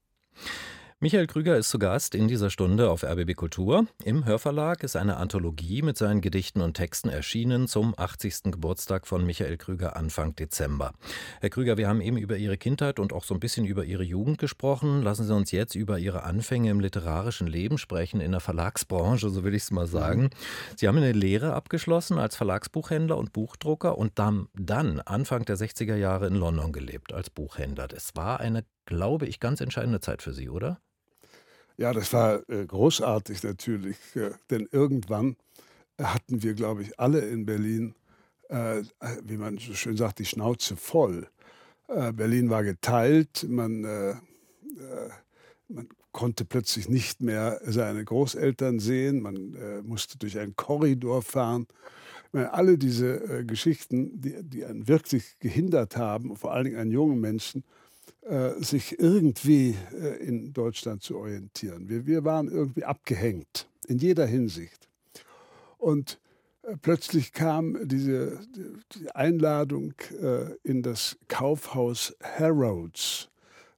Michael 1.04 1.28
Krüger 1.28 1.58
ist 1.58 1.70
zu 1.70 1.80
Gast 1.80 2.16
in 2.16 2.30
dieser 2.30 2.50
Stunde 2.50 2.90
auf 2.90 3.04
RBB 3.04 3.36
Kultur. 3.36 3.88
Im 4.06 4.24
Hörverlag 4.24 4.84
ist 4.84 4.96
eine 4.96 5.18
Anthologie 5.18 5.82
mit 5.82 5.98
seinen 5.98 6.22
Gedichten 6.22 6.62
und 6.62 6.76
Texten 6.76 7.10
erschienen 7.10 7.68
zum 7.68 7.94
80. 7.98 8.44
Geburtstag 8.44 9.06
von 9.06 9.26
Michael 9.26 9.58
Krüger 9.58 9.98
Anfang 9.98 10.34
Dezember. 10.38 10.94
Herr 11.42 11.50
Krüger, 11.50 11.76
wir 11.76 11.90
haben 11.90 12.00
eben 12.00 12.16
über 12.16 12.38
Ihre 12.38 12.56
Kindheit 12.56 13.00
und 13.00 13.12
auch 13.12 13.26
so 13.26 13.34
ein 13.34 13.42
bisschen 13.42 13.66
über 13.66 13.84
Ihre 13.84 14.04
Jugend 14.04 14.38
gesprochen. 14.38 15.02
Lassen 15.02 15.26
Sie 15.26 15.36
uns 15.36 15.52
jetzt 15.52 15.76
über 15.76 16.00
Ihre 16.00 16.24
Anfänge 16.24 16.72
im 16.72 16.80
literarischen 16.80 17.48
Leben 17.48 17.78
sprechen, 17.78 18.22
in 18.22 18.32
der 18.32 18.40
Verlagsbranche, 18.40 19.30
so 19.30 19.44
will 19.44 19.56
ich 19.56 19.64
es 19.64 19.72
mal 19.72 19.88
sagen. 19.88 20.30
Sie 20.78 20.88
haben 20.88 20.96
eine 20.96 21.12
Lehre 21.12 21.54
abgeschlossen 21.54 22.18
als 22.18 22.38
Verlagsbuchhändler 22.38 23.18
und 23.18 23.34
Buchdrucker 23.34 23.98
und 23.98 24.20
dann, 24.20 24.48
dann 24.54 25.02
Anfang 25.02 25.44
der 25.44 25.58
60er 25.58 25.98
Jahre 25.98 26.28
in 26.28 26.36
London 26.36 26.72
gelebt 26.72 27.12
als 27.12 27.30
Buchhändler. 27.30 27.90
Das 27.90 28.16
war 28.16 28.40
eine, 28.40 28.64
glaube 28.86 29.26
ich, 29.28 29.40
ganz 29.40 29.62
entscheidende 29.62 30.00
Zeit 30.00 30.22
für 30.22 30.34
Sie, 30.34 30.50
oder? 30.50 30.80
Ja, 31.78 31.92
das 31.92 32.14
war 32.14 32.48
äh, 32.50 32.66
großartig 32.66 33.42
natürlich, 33.44 33.98
äh, 34.16 34.32
denn 34.50 34.68
irgendwann 34.72 35.36
hatten 35.98 36.44
wir, 36.44 36.54
glaube 36.54 36.84
ich, 36.84 37.00
alle 37.00 37.22
in 37.22 37.46
Berlin, 37.46 37.96
äh, 38.50 38.84
wie 39.24 39.38
man 39.38 39.58
so 39.58 39.74
schön 39.74 39.98
sagt, 39.98 40.20
die 40.20 40.26
Schnauze 40.26 40.76
voll. 40.76 41.28
Äh, 41.88 42.14
Berlin 42.14 42.50
war 42.50 42.64
geteilt, 42.64 43.46
man, 43.50 43.84
äh, 43.84 44.12
äh, 44.12 44.16
man, 45.68 45.90
konnte 46.12 46.46
plötzlich 46.46 46.90
nicht 46.90 47.22
mehr 47.22 47.60
seine 47.66 48.06
Großeltern 48.06 48.78
sehen, 48.78 49.20
man 49.24 49.82
musste 49.84 50.16
durch 50.20 50.38
einen 50.38 50.56
Korridor 50.56 51.24
fahren. 51.24 51.66
Alle 52.34 52.78
diese 52.78 53.44
Geschichten, 53.46 54.22
die, 54.22 54.44
die 54.44 54.64
einen 54.64 54.88
wirklich 54.88 55.40
gehindert 55.40 55.98
haben, 55.98 56.36
vor 56.36 56.54
allen 56.54 56.66
Dingen 56.66 56.78
einen 56.78 56.92
jungen 56.92 57.20
Menschen, 57.20 57.64
äh, 57.64 57.83
sich 58.60 59.00
irgendwie 59.00 59.76
äh, 59.94 60.26
in 60.26 60.54
Deutschland 60.54 61.04
zu 61.04 61.18
orientieren. 61.18 61.90
Wir, 61.90 62.06
wir 62.06 62.24
waren 62.24 62.48
irgendwie 62.48 62.84
abgehängt 62.86 63.68
in 63.88 63.98
jeder 63.98 64.26
Hinsicht. 64.26 64.88
Und 65.78 66.20
Äh, 66.64 66.78
plötzlich 66.82 67.34
kam 67.34 67.78
diese 67.88 68.40
die 68.96 69.12
Einladung 69.12 69.94
äh, 70.22 70.56
in 70.64 70.82
das 70.82 71.18
Kaufhaus 71.28 72.16
Harrods. 72.22 73.30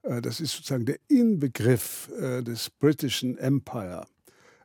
Äh, 0.03 0.21
das 0.21 0.39
ist 0.39 0.53
sozusagen 0.53 0.85
der 0.85 0.99
Inbegriff 1.07 2.11
äh, 2.19 2.43
des 2.43 2.69
britischen 2.69 3.37
Empire. 3.37 4.05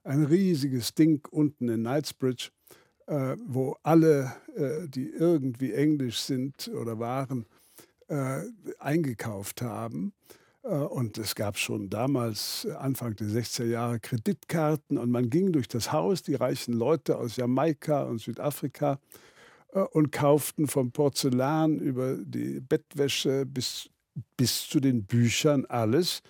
Ein 0.05 0.25
riesiges 0.25 0.95
Ding 0.95 1.27
unten 1.31 1.69
in 1.69 1.81
Knightsbridge, 1.81 2.51
äh, 3.07 3.37
wo 3.47 3.77
alle, 3.83 4.33
äh, 4.55 4.87
die 4.89 5.09
irgendwie 5.09 5.73
englisch 5.73 6.21
sind 6.21 6.69
oder 6.69 6.99
waren, 6.99 7.47
eingekauft 8.79 9.63
haben. 9.63 10.13
Und 10.63 11.17
es 11.17 11.35
gab 11.35 11.57
schon 11.57 11.89
damals, 11.89 12.67
Anfang 12.79 13.17
der 13.17 13.29
60er 13.29 13.65
Jahre, 13.65 13.99
Kreditkarten 13.99 14.99
und 14.99 15.11
man 15.11 15.31
ging 15.31 15.53
durch 15.53 15.69
das 15.69 15.91
Haus, 15.91 16.23
die 16.23 16.35
reichen 16.35 16.75
Leute 16.75 17.17
aus 17.17 17.37
Jamaika 17.37 18.03
und 18.03 18.21
Südafrika, 18.21 18.99
und 19.93 20.11
kauften 20.11 20.67
vom 20.67 20.91
Porzellan 20.91 21.79
über 21.79 22.17
die 22.17 22.61
Bettwäsche 22.61 23.47
bis, 23.47 23.89
bis 24.37 24.69
zu 24.69 24.81
den 24.81 25.05
Büchern 25.05 25.65
alles. 25.67 26.23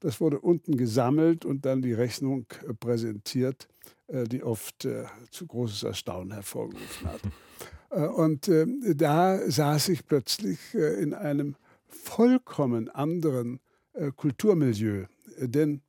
Das 0.00 0.20
wurde 0.20 0.40
unten 0.40 0.76
gesammelt 0.76 1.44
und 1.44 1.66
dann 1.66 1.82
die 1.82 1.92
Rechnung 1.92 2.46
präsentiert, 2.80 3.68
die 4.08 4.42
oft 4.42 4.88
zu 5.30 5.46
großes 5.46 5.82
Erstaunen 5.82 6.32
hervorgerufen 6.32 7.06
hat. 7.06 7.20
Und 7.90 8.50
da 8.50 9.50
saß 9.50 9.88
ich 9.90 10.06
plötzlich 10.06 10.74
in 10.74 11.14
einem 11.14 11.56
vollkommen 11.88 12.88
anderen 12.88 13.60
äh, 13.96 14.12
Kulturmilieu. 14.14 15.06
Denn 15.38 15.80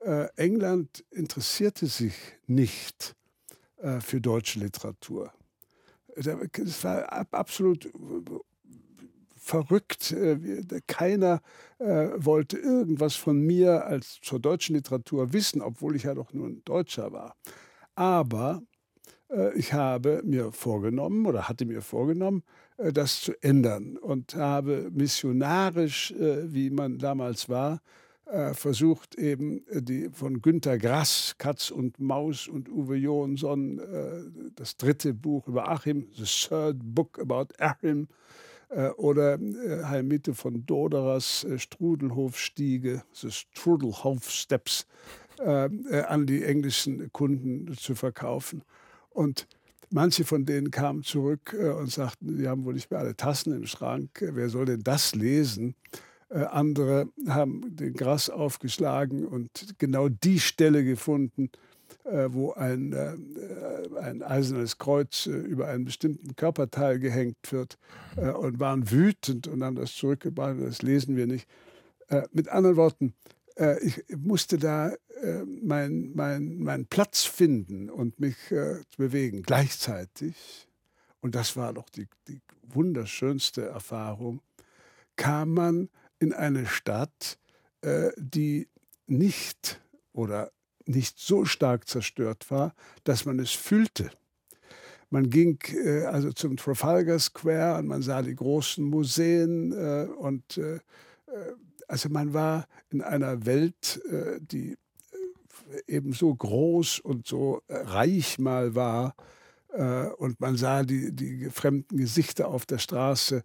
äh, 0.00 0.28
England 0.36 1.04
interessierte 1.10 1.86
sich 1.86 2.14
nicht 2.46 3.14
äh, 3.76 4.00
für 4.00 4.20
deutsche 4.20 4.58
Literatur. 4.58 5.32
Es 6.14 6.84
war 6.84 7.10
absolut 7.32 7.90
verrückt. 9.34 10.14
Keiner 10.86 11.40
wollte 11.78 12.58
irgendwas 12.58 13.14
von 13.14 13.40
mir 13.40 13.86
als 13.86 14.20
zur 14.20 14.38
deutschen 14.38 14.76
Literatur 14.76 15.32
wissen, 15.32 15.62
obwohl 15.62 15.96
ich 15.96 16.02
ja 16.02 16.12
doch 16.12 16.34
nur 16.34 16.48
ein 16.48 16.62
Deutscher 16.66 17.12
war. 17.12 17.34
Aber 17.94 18.62
ich 19.54 19.72
habe 19.72 20.22
mir 20.24 20.52
vorgenommen 20.52 21.26
oder 21.26 21.48
hatte 21.48 21.64
mir 21.64 21.82
vorgenommen, 21.82 22.42
äh, 22.76 22.92
das 22.92 23.20
zu 23.20 23.32
ändern 23.42 23.96
und 23.96 24.34
habe 24.34 24.90
missionarisch, 24.92 26.12
äh, 26.12 26.52
wie 26.52 26.70
man 26.70 26.98
damals 26.98 27.48
war, 27.48 27.80
äh, 28.26 28.54
versucht 28.54 29.14
eben 29.16 29.62
die 29.72 30.10
von 30.12 30.40
Günter 30.40 30.78
Grass, 30.78 31.34
Katz 31.38 31.70
und 31.70 32.00
Maus 32.00 32.48
und 32.48 32.68
Uwe 32.68 32.96
Johansson, 32.96 33.80
das 34.54 34.76
dritte 34.76 35.12
Buch 35.12 35.48
über 35.48 35.68
Achim, 35.68 36.06
The 36.14 36.24
Third 36.24 36.76
Book 36.82 37.18
About 37.18 37.54
Achim, 37.58 38.08
oder 38.96 39.38
Heilmitte 39.84 40.32
von 40.32 40.64
Doderers 40.64 41.46
Strudelhofstiege, 41.58 43.02
The 43.12 43.30
Strudelhof 43.30 44.30
Steps, 44.30 44.86
an 45.36 46.24
die 46.24 46.42
englischen 46.42 47.12
Kunden 47.12 47.76
zu 47.76 47.94
verkaufen. 47.94 48.62
Und 49.12 49.46
Manche 49.92 50.24
von 50.24 50.46
denen 50.46 50.70
kamen 50.70 51.02
zurück 51.02 51.54
äh, 51.58 51.68
und 51.68 51.90
sagten, 51.90 52.38
sie 52.38 52.48
haben 52.48 52.64
wohl 52.64 52.72
nicht 52.72 52.90
mehr 52.90 53.00
alle 53.00 53.14
Tassen 53.14 53.52
im 53.52 53.66
Schrank. 53.66 54.10
Wer 54.20 54.48
soll 54.48 54.64
denn 54.64 54.82
das 54.82 55.14
lesen? 55.14 55.74
Äh, 56.30 56.44
andere 56.44 57.08
haben 57.28 57.76
den 57.76 57.92
Gras 57.92 58.30
aufgeschlagen 58.30 59.26
und 59.26 59.50
genau 59.78 60.08
die 60.08 60.40
Stelle 60.40 60.82
gefunden, 60.82 61.50
äh, 62.04 62.28
wo 62.30 62.52
ein, 62.52 62.94
ein 64.00 64.22
eisernes 64.22 64.78
Kreuz 64.78 65.26
über 65.26 65.68
einen 65.68 65.84
bestimmten 65.84 66.34
Körperteil 66.36 66.98
gehängt 66.98 67.52
wird 67.52 67.76
und 68.16 68.58
waren 68.58 68.90
wütend 68.90 69.46
und 69.46 69.62
haben 69.62 69.76
das 69.76 69.94
zurückgebracht. 69.94 70.56
Das 70.58 70.80
lesen 70.80 71.16
wir 71.16 71.26
nicht. 71.26 71.46
Mit 72.32 72.48
anderen 72.48 72.76
Worten, 72.76 73.14
ich 73.82 74.02
musste 74.16 74.58
da 74.58 74.92
äh, 75.22 75.44
meinen 75.44 76.14
mein, 76.14 76.58
mein 76.58 76.86
Platz 76.86 77.24
finden 77.24 77.88
und 77.88 78.20
mich 78.20 78.50
äh, 78.50 78.80
bewegen 78.96 79.42
gleichzeitig, 79.42 80.68
und 81.20 81.34
das 81.34 81.56
war 81.56 81.72
doch 81.72 81.88
die, 81.88 82.08
die 82.28 82.40
wunderschönste 82.62 83.66
Erfahrung, 83.66 84.40
kam 85.16 85.54
man 85.54 85.88
in 86.18 86.32
eine 86.32 86.66
Stadt, 86.66 87.38
äh, 87.82 88.10
die 88.16 88.68
nicht 89.06 89.80
oder 90.12 90.50
nicht 90.86 91.18
so 91.18 91.44
stark 91.44 91.88
zerstört 91.88 92.50
war, 92.50 92.74
dass 93.04 93.24
man 93.24 93.38
es 93.38 93.52
fühlte. 93.52 94.10
Man 95.12 95.28
ging 95.28 95.58
äh, 95.74 96.04
also 96.06 96.32
zum 96.32 96.56
Trafalgar 96.56 97.18
Square 97.18 97.78
und 97.78 97.86
man 97.86 98.02
sah 98.02 98.22
die 98.22 98.34
großen 98.34 98.82
Museen 98.82 99.72
äh, 99.72 100.08
und 100.10 100.56
äh, 100.58 100.80
also 101.86 102.08
man 102.08 102.32
war 102.32 102.66
in 102.90 103.02
einer 103.02 103.44
Welt, 103.44 104.00
die 104.40 104.76
eben 105.86 106.12
so 106.12 106.34
groß 106.34 107.00
und 107.00 107.26
so 107.26 107.62
äh, 107.68 107.76
reich 107.76 108.38
mal 108.38 108.74
war 108.74 109.14
äh, 109.72 110.06
und 110.18 110.40
man 110.40 110.56
sah 110.56 110.82
die, 110.82 111.12
die 111.12 111.50
fremden 111.50 111.96
Gesichter 111.96 112.48
auf 112.48 112.66
der 112.66 112.78
Straße. 112.78 113.44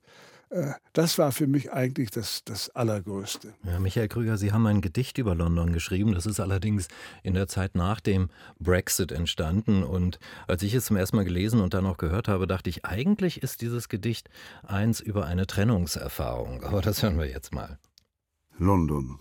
Äh, 0.50 0.74
das 0.94 1.18
war 1.18 1.32
für 1.32 1.48
mich 1.48 1.72
eigentlich 1.72 2.12
das, 2.12 2.44
das 2.44 2.70
Allergrößte. 2.70 3.54
Ja, 3.64 3.80
Michael 3.80 4.08
Krüger, 4.08 4.38
Sie 4.38 4.52
haben 4.52 4.66
ein 4.68 4.82
Gedicht 4.82 5.18
über 5.18 5.36
London 5.36 5.74
geschrieben. 5.74 6.14
Das 6.14 6.26
ist 6.26 6.40
allerdings 6.40 6.88
in 7.24 7.34
der 7.34 7.48
Zeit 7.48 7.76
nach 7.76 8.00
dem 8.00 8.30
Brexit 8.60 9.12
entstanden. 9.12 9.84
Und 9.84 10.20
als 10.48 10.64
ich 10.64 10.74
es 10.74 10.86
zum 10.86 10.98
ersten 10.98 11.18
Mal 11.18 11.26
gelesen 11.26 11.62
und 11.62 11.74
dann 11.74 11.86
auch 11.86 11.98
gehört 11.98 12.28
habe, 12.28 12.48
dachte 12.48 12.70
ich, 12.70 12.86
eigentlich 12.86 13.44
ist 13.44 13.62
dieses 13.62 13.90
Gedicht 13.90 14.30
eins 14.64 15.00
über 15.00 15.26
eine 15.26 15.48
Trennungserfahrung. 15.48 16.64
Aber 16.64 16.82
das 16.82 17.04
hören 17.04 17.18
wir 17.18 17.28
jetzt 17.28 17.54
mal. 17.54 17.80
London. 18.58 19.20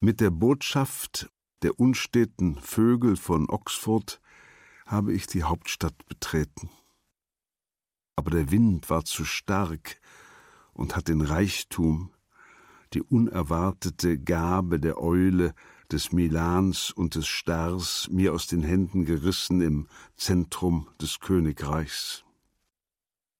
Mit 0.00 0.20
der 0.20 0.30
Botschaft 0.30 1.30
der 1.62 1.78
unsteten 1.78 2.56
Vögel 2.56 3.16
von 3.16 3.48
Oxford 3.48 4.20
habe 4.86 5.12
ich 5.12 5.26
die 5.26 5.42
Hauptstadt 5.42 6.06
betreten. 6.06 6.70
Aber 8.14 8.30
der 8.30 8.50
Wind 8.50 8.88
war 8.88 9.04
zu 9.04 9.24
stark 9.24 10.00
und 10.72 10.96
hat 10.96 11.08
den 11.08 11.20
Reichtum, 11.20 12.12
die 12.92 13.02
unerwartete 13.02 14.18
Gabe 14.18 14.78
der 14.78 15.00
Eule, 15.00 15.54
des 15.90 16.12
Milans 16.12 16.90
und 16.90 17.14
des 17.14 17.26
Stars 17.26 18.08
mir 18.10 18.32
aus 18.32 18.46
den 18.46 18.62
Händen 18.62 19.04
gerissen 19.04 19.60
im 19.60 19.88
Zentrum 20.16 20.88
des 21.00 21.20
Königreichs. 21.20 22.24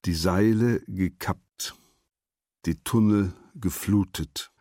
Die 0.04 0.14
Seile 0.14 0.80
gekappt, 0.86 1.74
die 2.64 2.76
Tunnel 2.84 3.32
geflutet, 3.54 4.52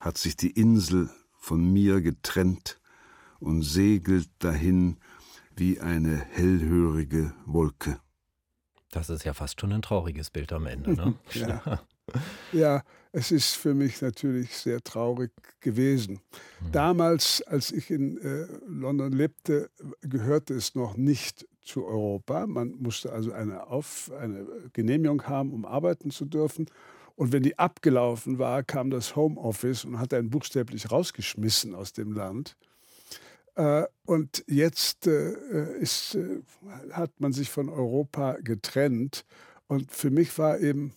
hat 0.00 0.16
sich 0.16 0.36
die 0.36 0.50
Insel 0.50 1.10
von 1.32 1.72
mir 1.72 2.00
getrennt, 2.00 2.80
und 3.40 3.62
segelt 3.62 4.30
dahin 4.38 4.98
wie 5.56 5.80
eine 5.80 6.16
hellhörige 6.16 7.34
Wolke. 7.46 8.00
Das 8.90 9.10
ist 9.10 9.24
ja 9.24 9.34
fast 9.34 9.60
schon 9.60 9.72
ein 9.72 9.82
trauriges 9.82 10.30
Bild 10.30 10.52
am 10.52 10.66
Ende. 10.66 10.94
Ne? 10.94 11.14
ja. 11.34 11.80
ja, 12.52 12.82
es 13.12 13.30
ist 13.30 13.54
für 13.54 13.74
mich 13.74 14.00
natürlich 14.00 14.56
sehr 14.56 14.80
traurig 14.82 15.30
gewesen. 15.60 16.20
Mhm. 16.60 16.72
Damals, 16.72 17.42
als 17.42 17.70
ich 17.70 17.90
in 17.90 18.18
äh, 18.18 18.46
London 18.66 19.12
lebte, 19.12 19.70
gehörte 20.00 20.54
es 20.54 20.74
noch 20.74 20.96
nicht 20.96 21.46
zu 21.60 21.84
Europa. 21.84 22.46
Man 22.46 22.70
musste 22.78 23.12
also 23.12 23.32
eine, 23.32 23.66
Auf, 23.66 24.10
eine 24.18 24.46
Genehmigung 24.72 25.22
haben, 25.24 25.52
um 25.52 25.66
arbeiten 25.66 26.10
zu 26.10 26.24
dürfen. 26.24 26.66
Und 27.14 27.32
wenn 27.32 27.42
die 27.42 27.58
abgelaufen 27.58 28.38
war, 28.38 28.62
kam 28.62 28.90
das 28.90 29.16
Homeoffice 29.16 29.84
und 29.84 29.98
hat 29.98 30.14
einen 30.14 30.30
buchstäblich 30.30 30.90
rausgeschmissen 30.90 31.74
aus 31.74 31.92
dem 31.92 32.12
Land. 32.12 32.56
Äh, 33.58 33.86
und 34.06 34.44
jetzt 34.46 35.08
äh, 35.08 35.78
ist, 35.80 36.14
äh, 36.14 36.40
hat 36.92 37.10
man 37.18 37.32
sich 37.32 37.50
von 37.50 37.68
Europa 37.68 38.38
getrennt. 38.40 39.24
Und 39.66 39.90
für 39.92 40.10
mich 40.10 40.38
war 40.38 40.58
eben 40.58 40.94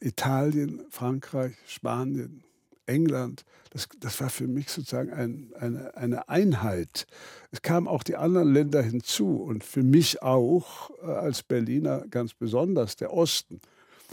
Italien, 0.00 0.82
Frankreich, 0.88 1.54
Spanien, 1.66 2.42
England, 2.86 3.44
das, 3.68 3.86
das 4.00 4.18
war 4.22 4.30
für 4.30 4.46
mich 4.46 4.70
sozusagen 4.70 5.12
ein, 5.12 5.52
eine, 5.60 5.94
eine 5.94 6.30
Einheit. 6.30 7.06
Es 7.50 7.60
kamen 7.60 7.86
auch 7.86 8.02
die 8.02 8.16
anderen 8.16 8.54
Länder 8.54 8.80
hinzu 8.80 9.36
und 9.42 9.62
für 9.62 9.82
mich 9.82 10.22
auch 10.22 10.90
als 11.02 11.42
Berliner 11.42 12.06
ganz 12.08 12.32
besonders 12.32 12.96
der 12.96 13.12
Osten. 13.12 13.60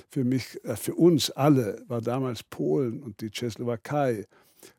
Für 0.09 0.25
mich, 0.25 0.59
für 0.75 0.95
uns 0.95 1.31
alle 1.31 1.81
war 1.87 2.01
damals 2.01 2.43
Polen 2.43 3.01
und 3.01 3.21
die 3.21 3.31
Tschechoslowakei 3.31 4.25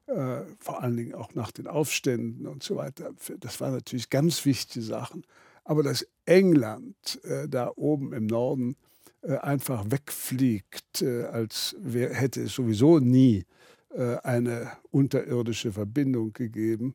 äh, 0.06 0.40
vor 0.58 0.82
allen 0.82 0.96
Dingen 0.96 1.14
auch 1.14 1.34
nach 1.34 1.50
den 1.50 1.66
Aufständen 1.66 2.46
und 2.46 2.62
so 2.62 2.76
weiter. 2.76 3.12
Das 3.40 3.60
waren 3.60 3.74
natürlich 3.74 4.10
ganz 4.10 4.44
wichtige 4.44 4.84
Sachen. 4.84 5.24
Aber 5.64 5.82
dass 5.82 6.06
England 6.26 7.20
äh, 7.24 7.48
da 7.48 7.72
oben 7.74 8.12
im 8.12 8.26
Norden 8.26 8.76
äh, 9.22 9.36
einfach 9.38 9.84
wegfliegt, 9.90 11.02
äh, 11.02 11.24
als 11.24 11.74
wär, 11.78 12.12
hätte 12.12 12.42
es 12.42 12.54
sowieso 12.54 12.98
nie 12.98 13.44
äh, 13.90 14.16
eine 14.18 14.72
unterirdische 14.90 15.72
Verbindung 15.72 16.32
gegeben 16.32 16.94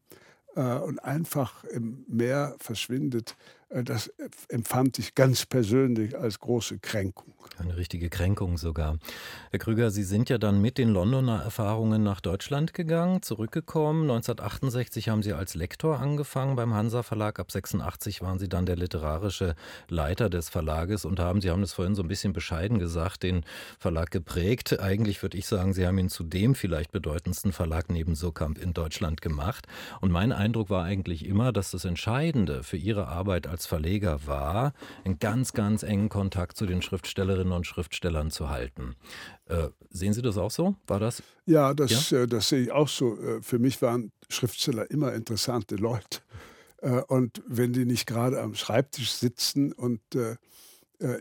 äh, 0.56 0.76
und 0.76 1.00
einfach 1.00 1.64
im 1.64 2.06
Meer 2.08 2.56
verschwindet, 2.60 3.36
das 3.70 4.12
empfand 4.48 4.98
ich 4.98 5.14
ganz 5.14 5.46
persönlich 5.46 6.18
als 6.18 6.40
große 6.40 6.80
Kränkung. 6.80 7.34
Eine 7.60 7.78
richtige 7.78 8.10
Kränkung 8.10 8.58
sogar. 8.58 8.98
Herr 9.52 9.60
Krüger, 9.60 9.92
Sie 9.92 10.04
sind 10.04 10.30
ja 10.30 10.38
dann 10.38 10.62
mit 10.62 10.78
den 10.78 10.90
Londoner 10.90 11.44
Erfahrungen 11.44 12.02
nach 12.02 12.20
Deutschland 12.22 12.74
gegangen, 12.74 13.22
zurückgekommen. 13.22 14.04
1968 14.04 15.10
haben 15.10 15.22
Sie 15.22 15.34
als 15.34 15.56
Lektor 15.56 16.00
angefangen 16.00 16.56
beim 16.56 16.74
Hansa 16.74 17.04
Verlag. 17.04 17.40
Ab 17.40 17.52
86 17.52 18.22
waren 18.22 18.40
Sie 18.40 18.50
dann 18.50 18.66
der 18.66 18.76
literarische 18.76 19.56
Leiter 19.88 20.30
des 20.30 20.50
Verlages 20.50 21.06
und 21.06 21.20
haben, 21.20 21.42
Sie 21.42 21.52
haben 21.52 21.62
es 21.62 21.74
vorhin 21.74 21.96
so 21.96 22.02
ein 22.02 22.08
bisschen 22.08 22.34
bescheiden 22.34 22.80
gesagt, 22.80 23.24
den 23.24 23.44
Verlag 23.78 24.10
geprägt. 24.10 24.80
Eigentlich 24.80 25.22
würde 25.22 25.38
ich 25.38 25.46
sagen, 25.46 25.74
Sie 25.74 25.86
haben 25.86 25.98
ihn 26.00 26.10
zu 26.10 26.24
dem 26.24 26.56
vielleicht 26.56 26.92
bedeutendsten 26.92 27.52
Verlag 27.52 27.90
neben 27.90 28.16
Surkamp 28.16 28.58
in 28.58 28.74
Deutschland 28.74 29.22
gemacht. 29.22 29.68
Und 30.02 30.12
mein 30.12 30.32
Eindruck 30.32 30.70
war 30.70 30.86
eigentlich 30.86 31.26
immer, 31.26 31.52
dass 31.52 31.72
das 31.72 31.86
Entscheidende 31.86 32.64
für 32.64 32.78
Ihre 32.78 33.08
Arbeit 33.08 33.46
als 33.46 33.59
Verleger 33.66 34.26
war, 34.26 34.74
einen 35.06 35.20
ganz, 35.20 35.54
ganz 35.54 35.84
engen 35.84 36.10
Kontakt 36.10 36.58
zu 36.58 36.66
den 36.66 36.82
Schriftstellerinnen 36.82 37.54
und 37.54 37.68
Schriftstellern 37.68 38.32
zu 38.32 38.50
halten. 38.50 38.96
Äh, 39.46 39.70
sehen 39.90 40.14
Sie 40.14 40.22
das 40.22 40.38
auch 40.38 40.52
so? 40.52 40.76
War 40.88 41.00
das? 41.00 41.24
Ja, 41.46 41.74
das, 41.74 42.10
ja? 42.10 42.20
Äh, 42.20 42.28
das 42.28 42.50
sehe 42.50 42.62
ich 42.62 42.72
auch 42.72 42.88
so. 42.88 43.20
Äh, 43.20 43.42
für 43.42 43.60
mich 43.60 43.82
waren 43.82 44.12
Schriftsteller 44.30 44.90
immer 44.92 45.14
interessante 45.14 45.76
Leute. 45.76 46.20
Äh, 46.82 47.02
und 47.08 47.42
wenn 47.48 47.74
die 47.74 47.86
nicht 47.86 48.06
gerade 48.06 48.42
am 48.42 48.56
Schreibtisch 48.56 49.12
sitzen 49.12 49.72
und 49.74 50.02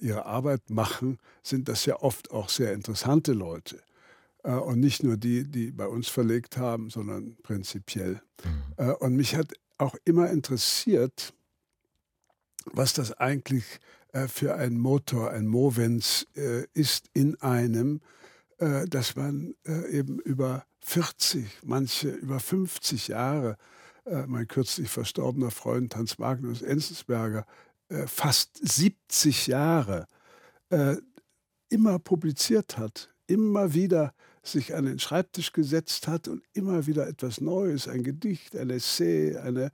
ihre 0.01 0.27
Arbeit 0.27 0.71
machen, 0.71 1.19
sind 1.45 1.69
das 1.69 1.87
ja 1.87 2.01
oft 2.03 2.33
auch 2.33 2.49
sehr 2.49 2.73
interessante 2.73 3.33
Leute. 3.33 3.79
Und 4.43 4.81
nicht 4.81 5.05
nur 5.05 5.17
die, 5.17 5.45
die 5.45 5.71
bei 5.71 5.87
uns 5.87 6.09
verlegt 6.09 6.57
haben, 6.57 6.91
sondern 6.91 7.37
prinzipiell. 7.45 8.21
Mhm. 8.43 8.95
Und 8.99 9.15
mich 9.15 9.37
hat 9.37 9.53
auch 9.77 9.95
immer 10.05 10.31
interessiert, 10.31 11.33
was 12.73 12.93
das 12.93 13.13
eigentlich 13.13 13.65
äh, 14.13 14.29
für 14.29 14.55
ein 14.55 14.79
Motor, 14.79 15.31
ein 15.31 15.47
Movens 15.47 16.27
äh, 16.37 16.65
ist 16.75 17.11
in 17.13 17.41
einem, 17.41 18.01
äh, 18.59 18.87
dass 18.87 19.17
man 19.17 19.55
eben 19.91 20.19
über 20.21 20.65
40, 20.81 21.61
manche 21.65 22.11
über 22.11 22.41
50 22.41 23.09
Jahre, 23.09 23.57
mein 24.27 24.49
kürzlich 24.49 24.89
verstorbener 24.89 25.51
Freund 25.51 25.95
Hans 25.95 26.19
Magnus 26.19 26.63
Enzensberger, 26.63 27.45
fast 28.07 28.59
70 28.67 29.49
Jahre 29.49 30.07
immer 31.69 31.99
publiziert 31.99 32.79
hat, 32.79 33.11
immer 33.27 33.75
wieder 33.75 34.15
sich 34.43 34.75
an 34.75 34.85
den 34.87 34.99
Schreibtisch 34.99 35.53
gesetzt 35.53 36.09
hat 36.09 36.29
und 36.29 36.43
immer 36.53 36.87
wieder 36.87 37.07
etwas 37.07 37.41
Neues, 37.41 37.89
ein 37.89 38.03
Gedicht, 38.03 38.57
ein 38.57 38.71
Essay, 38.71 39.37
eine, 39.37 39.71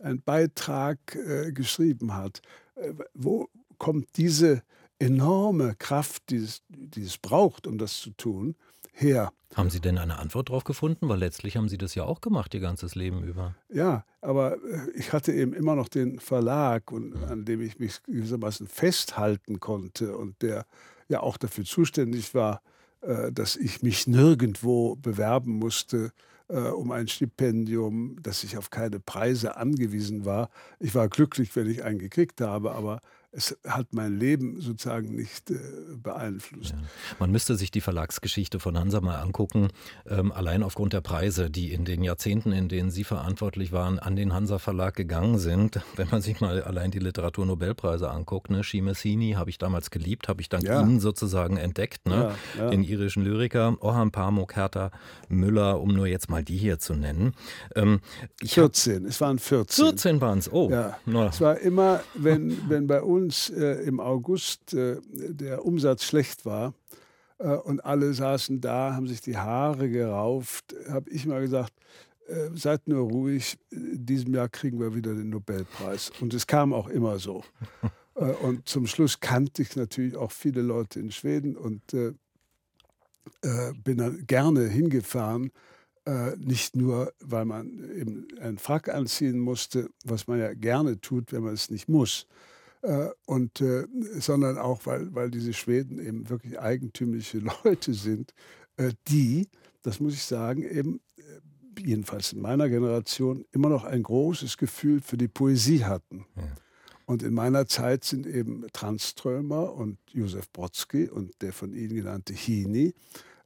ein 0.00 0.20
Beitrag 0.22 0.98
äh, 1.14 1.52
geschrieben 1.52 2.14
hat. 2.14 2.42
Äh, 2.74 2.92
wo 3.14 3.48
kommt 3.78 4.08
diese 4.16 4.62
enorme 4.98 5.74
Kraft, 5.78 6.30
die 6.30 6.36
es, 6.36 6.62
die 6.68 7.02
es 7.02 7.18
braucht, 7.18 7.66
um 7.66 7.78
das 7.78 8.00
zu 8.00 8.10
tun, 8.10 8.56
her? 8.92 9.32
Haben 9.54 9.70
Sie 9.70 9.80
denn 9.80 9.98
eine 9.98 10.18
Antwort 10.18 10.48
darauf 10.48 10.64
gefunden? 10.64 11.08
Weil 11.08 11.18
letztlich 11.18 11.56
haben 11.56 11.68
Sie 11.68 11.78
das 11.78 11.94
ja 11.94 12.04
auch 12.04 12.20
gemacht, 12.20 12.52
Ihr 12.54 12.60
ganzes 12.60 12.94
Leben 12.94 13.22
über. 13.22 13.54
Ja, 13.72 14.04
aber 14.20 14.56
äh, 14.64 14.90
ich 14.94 15.12
hatte 15.12 15.32
eben 15.32 15.52
immer 15.52 15.76
noch 15.76 15.88
den 15.88 16.18
Verlag, 16.18 16.90
und, 16.90 17.14
mhm. 17.14 17.24
an 17.24 17.44
dem 17.44 17.60
ich 17.60 17.78
mich 17.78 18.02
gewissermaßen 18.04 18.66
festhalten 18.66 19.60
konnte 19.60 20.16
und 20.16 20.42
der 20.42 20.66
ja 21.08 21.20
auch 21.20 21.36
dafür 21.36 21.64
zuständig 21.64 22.34
war, 22.34 22.60
dass 23.00 23.56
ich 23.56 23.82
mich 23.82 24.06
nirgendwo 24.06 24.96
bewerben 24.96 25.58
musste 25.58 26.12
äh, 26.48 26.68
um 26.68 26.92
ein 26.92 27.08
Stipendium, 27.08 28.16
dass 28.22 28.44
ich 28.44 28.56
auf 28.56 28.70
keine 28.70 29.00
Preise 29.00 29.56
angewiesen 29.56 30.24
war. 30.24 30.50
Ich 30.78 30.94
war 30.94 31.08
glücklich, 31.08 31.54
wenn 31.56 31.68
ich 31.68 31.84
einen 31.84 31.98
gekriegt 31.98 32.40
habe, 32.40 32.72
aber 32.72 33.00
es 33.36 33.56
hat 33.68 33.88
mein 33.92 34.18
Leben 34.18 34.60
sozusagen 34.62 35.14
nicht 35.14 35.50
äh, 35.50 35.58
beeinflusst. 36.02 36.70
Ja. 36.70 36.78
Man 37.18 37.30
müsste 37.30 37.54
sich 37.56 37.70
die 37.70 37.82
Verlagsgeschichte 37.82 38.58
von 38.58 38.78
Hansa 38.78 39.02
mal 39.02 39.20
angucken, 39.20 39.68
ähm, 40.08 40.32
allein 40.32 40.62
aufgrund 40.62 40.94
der 40.94 41.02
Preise, 41.02 41.50
die 41.50 41.72
in 41.72 41.84
den 41.84 42.02
Jahrzehnten, 42.02 42.52
in 42.52 42.70
denen 42.70 42.90
Sie 42.90 43.04
verantwortlich 43.04 43.72
waren, 43.72 43.98
an 43.98 44.16
den 44.16 44.32
Hansa 44.32 44.58
Verlag 44.58 44.96
gegangen 44.96 45.38
sind. 45.38 45.80
Wenn 45.96 46.08
man 46.08 46.22
sich 46.22 46.40
mal 46.40 46.62
allein 46.62 46.90
die 46.90 46.98
Literaturnobelpreise 46.98 48.10
anguckt, 48.10 48.50
ne, 48.50 48.64
Shimesini 48.64 49.32
habe 49.32 49.50
ich 49.50 49.58
damals 49.58 49.90
geliebt, 49.90 50.28
habe 50.28 50.40
ich 50.40 50.48
dank 50.48 50.64
ja. 50.64 50.80
Ihnen 50.80 50.98
sozusagen 50.98 51.58
entdeckt, 51.58 52.06
ne? 52.06 52.34
Ja, 52.56 52.70
den 52.70 52.82
irischen 52.82 53.22
Lyriker, 53.22 53.76
Orhan 53.80 54.12
Pamuk, 54.12 54.56
Hertha 54.56 54.90
Müller, 55.28 55.80
um 55.80 55.94
nur 55.94 56.06
jetzt 56.06 56.30
mal 56.30 56.42
die 56.42 56.56
hier 56.56 56.78
zu 56.78 56.94
nennen. 56.94 57.34
Ähm, 57.74 58.00
14, 58.42 59.02
hab, 59.02 59.10
es 59.10 59.20
waren 59.20 59.38
14. 59.38 59.84
14 59.84 60.20
waren 60.22 60.38
es, 60.38 60.50
oh. 60.50 60.70
Ja. 60.70 60.96
Es 61.28 61.40
war 61.42 61.58
immer, 61.58 62.00
wenn, 62.14 62.56
wenn 62.70 62.86
bei 62.86 63.02
uns 63.02 63.25
uns 63.26 63.50
äh, 63.50 63.82
im 63.82 63.98
August 63.98 64.72
äh, 64.72 65.00
der 65.12 65.64
Umsatz 65.64 66.04
schlecht 66.04 66.46
war 66.46 66.74
äh, 67.38 67.48
und 67.48 67.84
alle 67.84 68.14
saßen 68.14 68.60
da, 68.60 68.94
haben 68.94 69.08
sich 69.08 69.20
die 69.20 69.36
Haare 69.36 69.88
gerauft, 69.90 70.74
habe 70.88 71.10
ich 71.10 71.26
mal 71.26 71.40
gesagt, 71.40 71.72
äh, 72.28 72.50
seid 72.54 72.86
nur 72.86 73.08
ruhig, 73.10 73.58
in 73.70 74.06
diesem 74.06 74.32
Jahr 74.34 74.48
kriegen 74.48 74.78
wir 74.78 74.94
wieder 74.94 75.12
den 75.14 75.30
Nobelpreis. 75.30 76.12
Und 76.20 76.34
es 76.34 76.46
kam 76.46 76.72
auch 76.72 76.88
immer 76.88 77.18
so. 77.18 77.44
Äh, 78.18 78.32
und 78.32 78.66
zum 78.66 78.86
Schluss 78.86 79.20
kannte 79.20 79.60
ich 79.60 79.76
natürlich 79.76 80.16
auch 80.16 80.32
viele 80.32 80.62
Leute 80.62 80.98
in 81.00 81.10
Schweden 81.10 81.54
und 81.54 81.92
äh, 81.92 82.14
bin 83.84 83.98
dann 83.98 84.26
gerne 84.26 84.66
hingefahren. 84.68 85.52
nicht 86.38 86.76
nur, 86.76 87.12
weil 87.20 87.44
man 87.44 87.66
eben 87.94 88.26
einen 88.40 88.56
Frack 88.56 88.88
anziehen 88.88 89.38
musste, 89.38 89.90
was 90.02 90.28
man 90.28 90.38
ja 90.38 90.54
gerne 90.54 90.98
tut, 90.98 91.30
wenn 91.30 91.42
man 91.42 91.52
es 91.52 91.68
nicht 91.68 91.90
muss, 91.90 92.26
und, 93.24 93.60
äh, 93.60 93.86
sondern 94.18 94.58
auch, 94.58 94.86
weil, 94.86 95.14
weil 95.14 95.30
diese 95.30 95.52
Schweden 95.52 95.98
eben 95.98 96.28
wirklich 96.28 96.58
eigentümliche 96.58 97.38
Leute 97.64 97.94
sind, 97.94 98.32
äh, 98.76 98.92
die, 99.08 99.48
das 99.82 100.00
muss 100.00 100.14
ich 100.14 100.24
sagen, 100.24 100.62
eben 100.62 101.00
äh, 101.16 101.22
jedenfalls 101.80 102.32
in 102.32 102.40
meiner 102.40 102.68
Generation 102.68 103.44
immer 103.52 103.68
noch 103.68 103.84
ein 103.84 104.02
großes 104.02 104.56
Gefühl 104.56 105.00
für 105.00 105.16
die 105.16 105.28
Poesie 105.28 105.84
hatten. 105.84 106.26
Ja. 106.36 106.42
Und 107.06 107.22
in 107.22 107.34
meiner 107.34 107.66
Zeit 107.66 108.04
sind 108.04 108.26
eben 108.26 108.66
Tranströmer 108.72 109.72
und 109.72 109.98
Josef 110.10 110.50
Brodsky 110.50 111.08
und 111.08 111.32
der 111.40 111.52
von 111.52 111.72
Ihnen 111.72 111.94
genannte 111.94 112.34
Heaney 112.34 112.94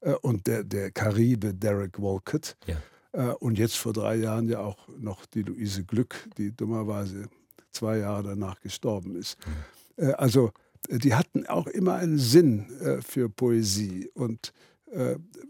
äh, 0.01 0.13
und 0.13 0.47
der, 0.47 0.65
der 0.65 0.91
Karibe 0.91 1.55
Derek 1.55 1.99
Wolcott 2.01 2.57
ja. 2.67 2.77
Äh, 3.13 3.35
und 3.35 3.59
jetzt 3.59 3.77
vor 3.77 3.93
drei 3.93 4.17
Jahren 4.17 4.49
ja 4.49 4.61
auch 4.61 4.89
noch 4.99 5.27
die 5.27 5.43
Luise 5.43 5.85
Glück, 5.85 6.29
die 6.39 6.55
dummerweise 6.55 7.29
zwei 7.73 7.99
Jahre 7.99 8.23
danach 8.23 8.61
gestorben 8.61 9.17
ist. 9.17 9.37
Mhm. 9.47 9.53
Äh, 10.01 10.13
also 10.13 10.53
äh, 10.89 10.99
die 10.99 11.15
hatten 11.15 11.47
auch 11.47 11.67
immer 11.67 11.95
einen 11.95 12.19
Sinn 12.19 12.71
äh, 12.81 13.03
für 13.03 13.29
Poesie 13.29 14.11
und 14.15 14.53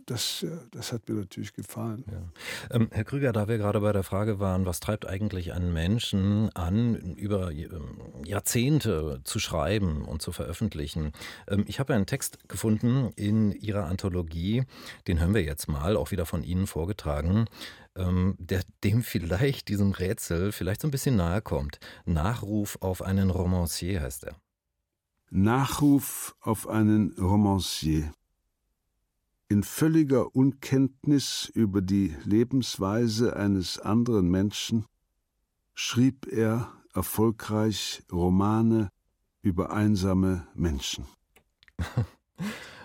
das, 0.05 0.45
das 0.71 0.93
hat 0.93 1.09
mir 1.09 1.15
natürlich 1.15 1.55
gefallen. 1.55 2.05
Ja. 2.11 2.77
Ähm, 2.77 2.89
Herr 2.91 3.05
Krüger, 3.05 3.33
da 3.33 3.49
wir 3.49 3.57
gerade 3.57 3.81
bei 3.81 3.91
der 3.91 4.03
Frage 4.03 4.39
waren, 4.39 4.67
was 4.67 4.81
treibt 4.81 5.07
eigentlich 5.07 5.55
einen 5.55 5.73
Menschen 5.73 6.55
an, 6.55 7.15
über 7.17 7.51
Jahrzehnte 8.27 9.23
zu 9.25 9.39
schreiben 9.39 10.05
und 10.05 10.21
zu 10.21 10.33
veröffentlichen? 10.33 11.13
Ähm, 11.49 11.65
ich 11.67 11.81
habe 11.81 11.95
einen 11.95 12.05
Text 12.05 12.51
gefunden 12.51 13.13
in 13.17 13.53
Ihrer 13.53 13.87
Anthologie, 13.87 14.65
den 15.07 15.21
hören 15.21 15.33
wir 15.33 15.43
jetzt 15.43 15.69
mal, 15.69 15.97
auch 15.97 16.11
wieder 16.11 16.27
von 16.27 16.43
Ihnen 16.43 16.67
vorgetragen 16.67 17.47
ähm, 17.97 18.37
der 18.39 18.63
dem 18.85 19.03
vielleicht, 19.03 19.69
diesem 19.69 19.93
Rätsel, 19.93 20.53
vielleicht 20.53 20.83
so 20.83 20.89
ein 20.89 20.93
bisschen 20.93 21.17
nahe 21.17 21.43
kommt. 21.43 21.79
Nachruf 22.05 22.79
auf 22.81 23.03
einen 23.03 23.31
Romancier 23.31 24.03
heißt 24.03 24.25
er. 24.25 24.37
Nachruf 25.31 26.37
auf 26.41 26.69
einen 26.69 27.13
Romancier. 27.19 28.13
In 29.49 29.63
völliger 29.63 30.35
Unkenntnis 30.35 31.51
über 31.55 31.83
die 31.83 32.17
Lebensweise 32.25 33.37
eines 33.37 33.79
anderen 33.79 34.29
Menschen 34.29 34.87
schrieb 35.75 36.27
er 36.31 36.73
erfolgreich 36.95 38.03
Romane 38.13 38.91
über 39.43 39.73
einsame 39.73 40.47
Menschen. 40.55 41.05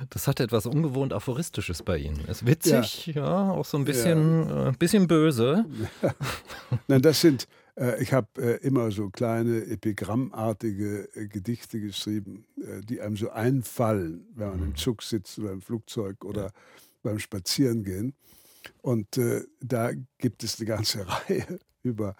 Das 0.10 0.28
hat 0.28 0.39
etwas 0.39 0.65
ungewohnt 0.65 1.13
Aphoristisches 1.13 1.84
bei 1.84 1.98
Ihnen. 1.98 2.26
Ist 2.26 2.46
witzig, 2.46 3.08
ja, 3.08 3.13
ja 3.13 3.52
auch 3.52 3.65
so 3.65 3.78
ein 3.78 3.86
bisschen, 3.86 4.48
ja. 4.48 4.70
äh, 4.70 4.72
bisschen 4.74 5.08
böse. 5.08 5.65
Nein, 6.88 7.02
das 7.02 7.22
sind, 7.22 7.48
äh, 7.78 8.02
ich 8.02 8.13
habe 8.13 8.28
äh, 8.38 8.65
immer 8.65 8.91
so 8.91 9.10
kleine 9.10 9.65
epigrammartige 9.65 11.10
äh, 11.15 11.28
Gedichte 11.28 11.80
geschrieben, 11.80 12.46
äh, 12.58 12.82
die 12.82 13.02
einem 13.02 13.18
so 13.18 13.30
einfallen, 13.32 14.28
wenn 14.36 14.50
man 14.50 14.58
mhm. 14.58 14.65
im 14.68 14.76
Zug 14.76 15.04
sitzt 15.04 15.39
oder 15.39 15.52
im 15.52 15.62
Flugzeug 15.62 16.24
oder 16.24 16.46
ja. 16.46 16.52
beim 17.04 17.20
Spazierengehen. 17.20 18.13
Und 18.82 19.18
äh, 19.18 19.44
da 19.62 19.91
gibt 20.18 20.44
es 20.44 20.60
eine 20.60 20.68
ganze 20.68 21.08
Reihe 21.30 21.60
über, 21.84 22.15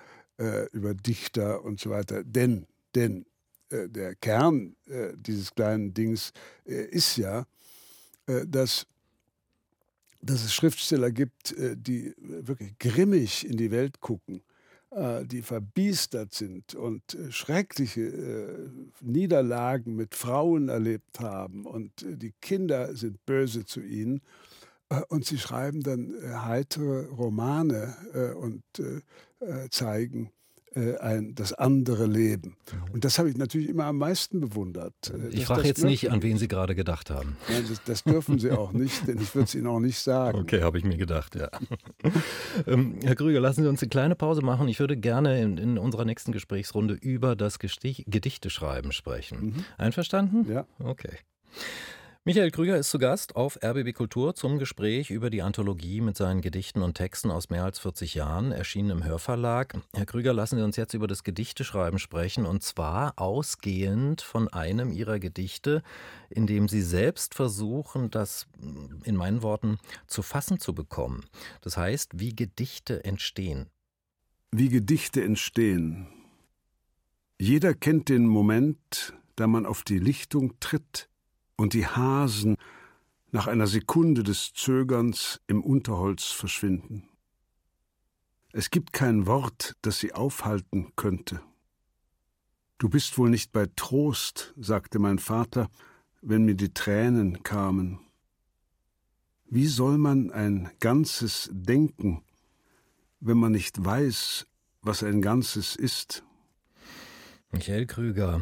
über 0.74 0.94
Dichter 0.94 1.64
und 1.64 1.80
so 1.80 1.90
weiter. 1.90 2.26
Denn, 2.26 2.68
denn 2.94 3.26
der 3.72 4.16
Kern 4.16 4.76
dieses 5.16 5.54
kleinen 5.54 5.94
Dings 5.94 6.32
ist 6.66 7.18
ja, 7.18 7.46
äh, 8.28 8.46
dass, 8.48 8.88
dass 10.22 10.44
es 10.44 10.54
Schriftsteller 10.54 11.12
gibt, 11.12 11.52
äh, 11.58 11.76
die 11.78 12.14
wirklich 12.18 12.78
grimmig 12.80 13.48
in 13.48 13.58
die 13.58 13.72
Welt 13.72 14.02
gucken, 14.02 14.42
äh, 14.90 15.26
die 15.26 15.44
verbiestert 15.44 16.34
sind 16.34 16.74
und 16.74 17.14
äh, 17.14 17.32
schreckliche 17.32 18.02
äh, 18.02 18.70
Niederlagen 19.02 19.96
mit 19.96 20.16
Frauen 20.16 20.70
erlebt 20.70 21.20
haben 21.20 21.66
und 21.66 22.02
äh, 22.02 22.18
die 22.18 22.34
Kinder 22.42 22.96
sind 22.96 23.24
böse 23.26 23.66
zu 23.66 23.82
ihnen. 23.82 24.22
Äh, 24.90 25.02
und 25.10 25.26
sie 25.26 25.38
schreiben 25.38 25.82
dann 25.82 26.16
heitere 26.24 27.08
Romane 27.08 28.36
und 28.40 28.64
zeigen, 29.70 30.26
äh, 30.26 30.30
ein, 30.76 31.36
das 31.36 31.54
andere 31.54 32.06
Leben. 32.06 32.58
Und 32.92 33.06
das 33.06 33.18
habe 33.18 33.30
ich 33.30 33.38
natürlich 33.38 33.70
immer 33.70 33.86
am 33.86 33.98
meisten 33.98 34.42
bewundert. 34.42 34.94
Äh, 35.10 35.30
ich 35.30 35.46
frage 35.46 35.68
jetzt 35.68 35.84
nicht, 35.84 36.12
an 36.12 36.22
wen 36.22 36.38
Sie 36.38 36.48
gerade 36.48 36.76
gedacht 36.76 37.10
haben. 37.10 37.38
Nein, 37.50 37.64
das, 37.70 37.84
das 37.84 38.04
dürfen 38.04 38.40
Sie 38.40 38.52
auch 38.52 38.74
nicht, 38.74 39.08
denn 39.08 39.20
ich 39.22 39.34
würde 39.34 39.46
es 39.46 39.56
Ihnen 39.56 39.68
auch 39.68 39.80
nicht 39.80 40.00
sagen. 40.00 40.40
Okay, 40.40 40.62
habe 40.62 40.78
ich 40.78 40.84
mir 40.84 40.98
gedacht, 40.98 41.36
ja. 41.36 41.50
ähm, 42.68 43.00
Herr 43.04 43.16
Krüger, 43.16 43.40
lassen 43.40 43.64
Sie 43.64 43.70
uns 43.70 43.82
eine 43.82 43.90
kleine 43.90 44.16
Pause 44.16 44.42
machen. 44.42 44.68
Ich 44.68 44.80
würde 44.80 44.98
gerne 44.98 45.42
in, 45.42 45.58
in 45.58 45.78
unserer 45.78 46.06
nächsten 46.06 46.32
Gesprächsrunde 46.32 46.96
über 46.96 47.36
das 47.36 47.60
Gestich 47.60 48.04
Gedichteschreiben 48.08 48.92
sprechen. 48.92 49.40
Mhm. 49.40 49.66
Einverstanden? 49.78 50.52
Ja. 50.52 50.66
Okay. 50.80 51.18
Michael 52.28 52.50
Krüger 52.50 52.76
ist 52.76 52.90
zu 52.90 52.98
Gast 52.98 53.36
auf 53.36 53.60
RBB 53.64 53.94
Kultur 53.94 54.34
zum 54.34 54.58
Gespräch 54.58 55.12
über 55.12 55.30
die 55.30 55.44
Anthologie 55.44 56.02
mit 56.02 56.18
seinen 56.18 56.42
Gedichten 56.42 56.82
und 56.82 56.96
Texten 56.96 57.30
aus 57.30 57.52
mehr 57.52 57.64
als 57.64 57.78
40 57.78 58.16
Jahren, 58.16 58.52
erschienen 58.52 58.90
im 58.90 59.04
Hörverlag. 59.04 59.80
Herr 59.94 60.08
Krüger, 60.08 60.34
lassen 60.34 60.58
Sie 60.58 60.64
uns 60.64 60.76
jetzt 60.76 60.96
über 60.96 61.06
das 61.06 61.24
Gedichteschreiben 61.24 62.00
sprechen 62.00 62.48
und 62.48 62.64
zwar 62.64 63.14
ausgehend 63.18 64.24
von 64.24 64.48
einem 64.48 64.92
Ihrer 64.92 65.20
Gedichte, 65.20 65.84
in 66.32 66.48
dem 66.48 66.68
Sie 66.68 66.82
selbst 66.82 67.36
versuchen, 67.36 68.10
das 68.10 68.48
in 69.04 69.16
meinen 69.16 69.44
Worten 69.44 69.78
zu 70.08 70.24
fassen 70.24 70.60
zu 70.60 70.74
bekommen. 70.74 71.26
Das 71.62 71.78
heißt, 71.78 72.20
wie 72.20 72.36
Gedichte 72.36 73.04
entstehen. 73.04 73.70
Wie 74.50 74.70
Gedichte 74.70 75.24
entstehen. 75.24 76.08
Jeder 77.40 77.76
kennt 77.76 78.10
den 78.10 78.26
Moment, 78.26 79.14
da 79.36 79.46
man 79.46 79.68
auf 79.68 79.84
die 79.84 80.00
Lichtung 80.00 80.60
tritt 80.60 81.08
und 81.58 81.74
die 81.74 81.88
Hasen 81.88 82.58
nach 83.32 83.48
einer 83.48 83.68
Sekunde 83.68 84.24
des 84.24 84.54
Zögerns 84.54 85.42
im 85.48 85.64
Unterholz 85.64 86.26
verschwinden. 86.26 87.10
Es 88.54 88.70
gibt 88.70 88.94
kein 88.94 89.28
Wort, 89.28 89.76
das 89.82 90.00
sie 90.00 90.14
aufhalten 90.14 90.94
könnte. 90.96 91.42
Du 92.78 92.90
bist 92.90 93.18
wohl 93.18 93.30
nicht 93.30 93.52
bei 93.52 93.68
Trost, 93.76 94.54
sagte 94.58 95.00
mein 95.00 95.20
Vater, 95.20 95.70
wenn 96.22 96.46
mir 96.46 96.56
die 96.56 96.74
Tränen 96.74 97.44
kamen. 97.44 98.00
Wie 99.48 99.68
soll 99.68 99.98
man 99.98 100.32
ein 100.32 100.70
Ganzes 100.80 101.50
denken, 101.52 102.24
wenn 103.20 103.38
man 103.38 103.52
nicht 103.52 103.84
weiß, 103.84 104.48
was 104.82 105.04
ein 105.04 105.22
Ganzes 105.22 105.76
ist? 105.76 106.24
Michael 107.52 107.86
Krüger, 107.86 108.42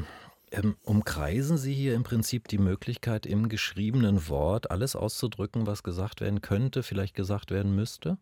ähm, 0.53 0.75
umkreisen 0.83 1.57
Sie 1.57 1.73
hier 1.73 1.95
im 1.95 2.03
Prinzip 2.03 2.47
die 2.47 2.57
Möglichkeit, 2.57 3.25
im 3.25 3.49
geschriebenen 3.49 4.27
Wort 4.29 4.71
alles 4.71 4.95
auszudrücken, 4.95 5.67
was 5.67 5.83
gesagt 5.83 6.21
werden 6.21 6.41
könnte, 6.41 6.83
vielleicht 6.83 7.15
gesagt 7.15 7.51
werden 7.51 7.75
müsste? 7.75 8.17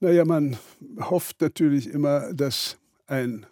Naja, 0.00 0.24
man 0.24 0.58
hofft 0.98 1.40
natürlich 1.40 1.88
immer, 1.88 2.32
dass 2.32 2.78
ein 3.06 3.46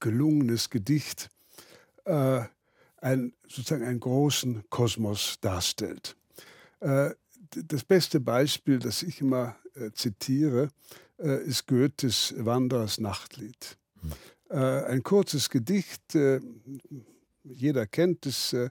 gelungenes 0.00 0.70
Gedicht 0.70 1.30
äh, 2.04 2.42
ein, 2.96 3.32
sozusagen 3.48 3.84
einen 3.84 4.00
großen 4.00 4.64
Kosmos 4.70 5.38
darstellt. 5.40 6.16
Äh, 6.80 7.10
das 7.50 7.84
beste 7.84 8.20
Beispiel, 8.20 8.78
das 8.78 9.02
ich 9.02 9.20
immer 9.20 9.56
äh, 9.74 9.90
zitiere, 9.92 10.70
äh, 11.18 11.44
ist 11.44 11.66
Goethes 11.66 12.34
Wanderers 12.38 12.98
Nachtlied. 12.98 13.76
Äh, 14.52 14.84
ein 14.84 15.02
kurzes 15.02 15.48
Gedicht, 15.48 16.14
äh, 16.14 16.40
jeder 17.42 17.86
kennt 17.86 18.26
es, 18.26 18.52
äh, 18.52 18.68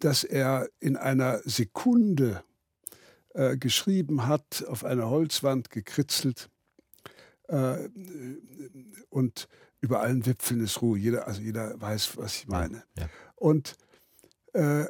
dass 0.00 0.24
er 0.24 0.68
in 0.80 0.96
einer 0.96 1.40
Sekunde 1.44 2.42
geschrieben 3.60 4.26
hat, 4.26 4.64
auf 4.66 4.84
einer 4.84 5.08
Holzwand 5.10 5.70
gekritzelt 5.70 6.50
und 9.10 9.48
über 9.80 10.00
allen 10.00 10.26
Wipfeln 10.26 10.64
ist 10.64 10.80
Ruhe. 10.82 10.98
Jeder, 10.98 11.28
also 11.28 11.42
jeder 11.42 11.80
weiß, 11.80 12.16
was 12.16 12.36
ich 12.36 12.48
meine. 12.48 12.82
Ja. 12.98 13.08
Und 13.36 13.76
äh, 14.54 14.86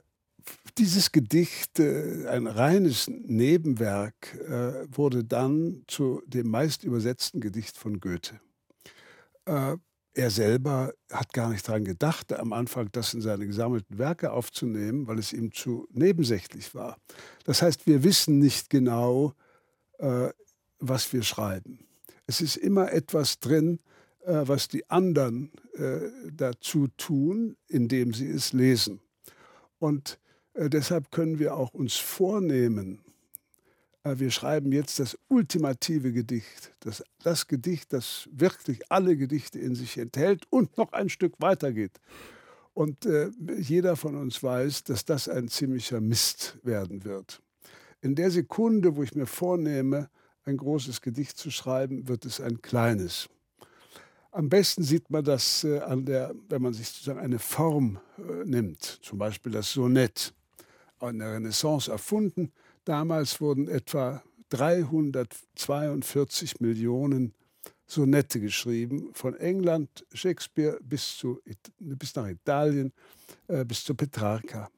dieses 0.78 1.12
Gedicht, 1.12 1.78
äh, 1.78 2.26
ein 2.28 2.46
reines 2.46 3.08
Nebenwerk, 3.08 4.34
äh, 4.34 4.86
wurde 4.94 5.24
dann 5.24 5.82
zu 5.86 6.22
dem 6.26 6.48
meist 6.48 6.84
übersetzten 6.84 7.40
Gedicht 7.40 7.78
von 7.78 8.00
Goethe. 8.00 8.40
Äh, 9.46 9.76
er 10.14 10.30
selber 10.30 10.92
hat 11.12 11.32
gar 11.32 11.50
nicht 11.50 11.68
daran 11.68 11.84
gedacht, 11.84 12.32
am 12.32 12.52
Anfang 12.54 12.88
das 12.92 13.12
in 13.12 13.20
seine 13.20 13.46
gesammelten 13.46 13.98
Werke 13.98 14.32
aufzunehmen, 14.32 15.06
weil 15.06 15.18
es 15.18 15.34
ihm 15.34 15.52
zu 15.52 15.86
nebensächlich 15.92 16.74
war. 16.74 16.96
Das 17.44 17.60
heißt, 17.60 17.86
wir 17.86 18.02
wissen 18.02 18.38
nicht 18.38 18.70
genau, 18.70 19.34
was 20.78 21.12
wir 21.12 21.22
schreiben. 21.22 21.80
Es 22.26 22.40
ist 22.40 22.56
immer 22.56 22.92
etwas 22.92 23.40
drin, 23.40 23.78
was 24.24 24.68
die 24.68 24.88
anderen 24.88 25.52
dazu 26.32 26.88
tun, 26.96 27.58
indem 27.68 28.14
sie 28.14 28.30
es 28.30 28.54
lesen. 28.54 29.00
Und 29.78 30.18
äh, 30.56 30.70
deshalb 30.70 31.10
können 31.10 31.38
wir 31.38 31.56
auch 31.56 31.72
uns 31.74 31.96
vornehmen, 31.96 33.00
äh, 34.06 34.18
wir 34.18 34.30
schreiben 34.30 34.72
jetzt 34.72 34.98
das 35.00 35.18
ultimative 35.28 36.12
Gedicht, 36.12 36.72
das, 36.80 37.02
das 37.22 37.46
Gedicht, 37.46 37.92
das 37.92 38.28
wirklich 38.32 38.90
alle 38.90 39.16
Gedichte 39.16 39.58
in 39.58 39.74
sich 39.74 39.98
enthält 39.98 40.44
und 40.50 40.76
noch 40.76 40.92
ein 40.92 41.08
Stück 41.08 41.34
weitergeht. 41.38 42.00
Und 42.74 43.06
äh, 43.06 43.30
jeder 43.58 43.96
von 43.96 44.16
uns 44.16 44.42
weiß, 44.42 44.84
dass 44.84 45.04
das 45.04 45.28
ein 45.28 45.48
ziemlicher 45.48 46.00
Mist 46.00 46.58
werden 46.62 47.04
wird. 47.04 47.40
In 48.02 48.14
der 48.14 48.30
Sekunde, 48.30 48.96
wo 48.96 49.02
ich 49.02 49.14
mir 49.14 49.26
vornehme, 49.26 50.10
ein 50.44 50.58
großes 50.58 51.00
Gedicht 51.00 51.38
zu 51.38 51.50
schreiben, 51.50 52.06
wird 52.06 52.24
es 52.24 52.40
ein 52.40 52.62
kleines. 52.62 53.28
Am 54.30 54.50
besten 54.50 54.82
sieht 54.82 55.10
man 55.10 55.24
das 55.24 55.64
äh, 55.64 55.80
an 55.80 56.04
der, 56.04 56.34
wenn 56.48 56.62
man 56.62 56.74
sich 56.74 56.88
sozusagen 56.88 57.18
eine 57.18 57.38
Form 57.38 57.98
äh, 58.18 58.44
nimmt, 58.44 58.82
zum 59.02 59.18
Beispiel 59.18 59.50
das 59.52 59.72
Sonett 59.72 60.34
in 61.02 61.18
der 61.18 61.34
Renaissance 61.34 61.90
erfunden. 61.90 62.52
Damals 62.84 63.40
wurden 63.40 63.68
etwa 63.68 64.22
342 64.50 66.60
Millionen 66.60 67.34
Sonette 67.86 68.40
geschrieben, 68.40 69.10
von 69.12 69.34
England, 69.36 70.04
Shakespeare 70.12 70.78
bis, 70.82 71.16
zu, 71.16 71.40
bis 71.78 72.14
nach 72.16 72.28
Italien, 72.28 72.92
äh, 73.46 73.64
bis 73.64 73.84
zu 73.84 73.94
Petrarca. 73.94 74.68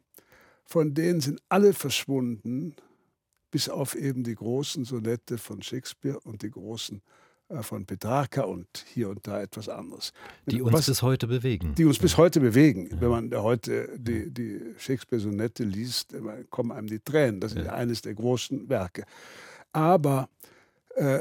Von 0.64 0.92
denen 0.92 1.20
sind 1.20 1.40
alle 1.48 1.72
verschwunden, 1.72 2.74
bis 3.50 3.70
auf 3.70 3.94
eben 3.94 4.24
die 4.24 4.34
großen 4.34 4.84
Sonette 4.84 5.38
von 5.38 5.62
Shakespeare 5.62 6.20
und 6.20 6.42
die 6.42 6.50
großen 6.50 6.98
äh, 6.98 7.00
von 7.62 7.86
Petrarca 7.86 8.42
und 8.42 8.66
hier 8.92 9.08
und 9.08 9.26
da 9.26 9.40
etwas 9.40 9.68
anderes. 9.68 10.12
Die 10.46 10.60
uns 10.60 10.74
Was, 10.74 10.86
bis 10.86 11.02
heute 11.02 11.26
bewegen. 11.26 11.74
Die 11.76 11.84
uns 11.84 11.98
bis 11.98 12.16
heute 12.16 12.40
bewegen. 12.40 12.88
Ja. 12.90 13.00
Wenn 13.00 13.08
man 13.08 13.34
heute 13.34 13.88
die, 13.98 14.30
die 14.30 14.60
Shakespeare-Sonette 14.78 15.64
liest, 15.64 16.14
kommen 16.50 16.72
einem 16.72 16.88
die 16.88 17.00
Tränen. 17.00 17.40
Das 17.40 17.52
ist 17.52 17.64
ja. 17.64 17.72
eines 17.72 18.02
der 18.02 18.14
großen 18.14 18.68
Werke. 18.68 19.04
Aber 19.72 20.28
äh, 20.96 21.20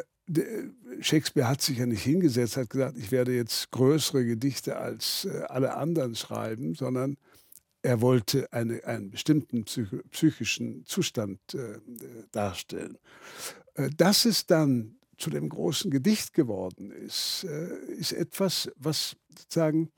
Shakespeare 0.99 1.47
hat 1.47 1.61
sich 1.61 1.77
ja 1.77 1.85
nicht 1.85 2.03
hingesetzt, 2.03 2.57
hat 2.57 2.69
gesagt, 2.69 2.97
ich 2.97 3.11
werde 3.11 3.33
jetzt 3.33 3.71
größere 3.71 4.25
Gedichte 4.25 4.77
als 4.77 5.25
äh, 5.25 5.43
alle 5.47 5.75
anderen 5.75 6.15
schreiben, 6.15 6.75
sondern 6.75 7.17
er 7.81 8.01
wollte 8.01 8.51
eine, 8.51 8.83
einen 8.83 9.11
bestimmten 9.11 9.63
psychischen 9.63 10.85
Zustand 10.85 11.39
äh, 11.53 11.79
darstellen. 12.31 12.97
Äh, 13.75 13.89
dass 13.95 14.25
es 14.25 14.45
dann 14.45 14.97
zu 15.17 15.29
dem 15.29 15.49
großen 15.49 15.91
Gedicht 15.91 16.33
geworden 16.33 16.91
ist, 16.91 17.45
äh, 17.49 17.75
ist 17.93 18.13
etwas, 18.13 18.71
was 18.75 19.15
sozusagen 19.37 19.89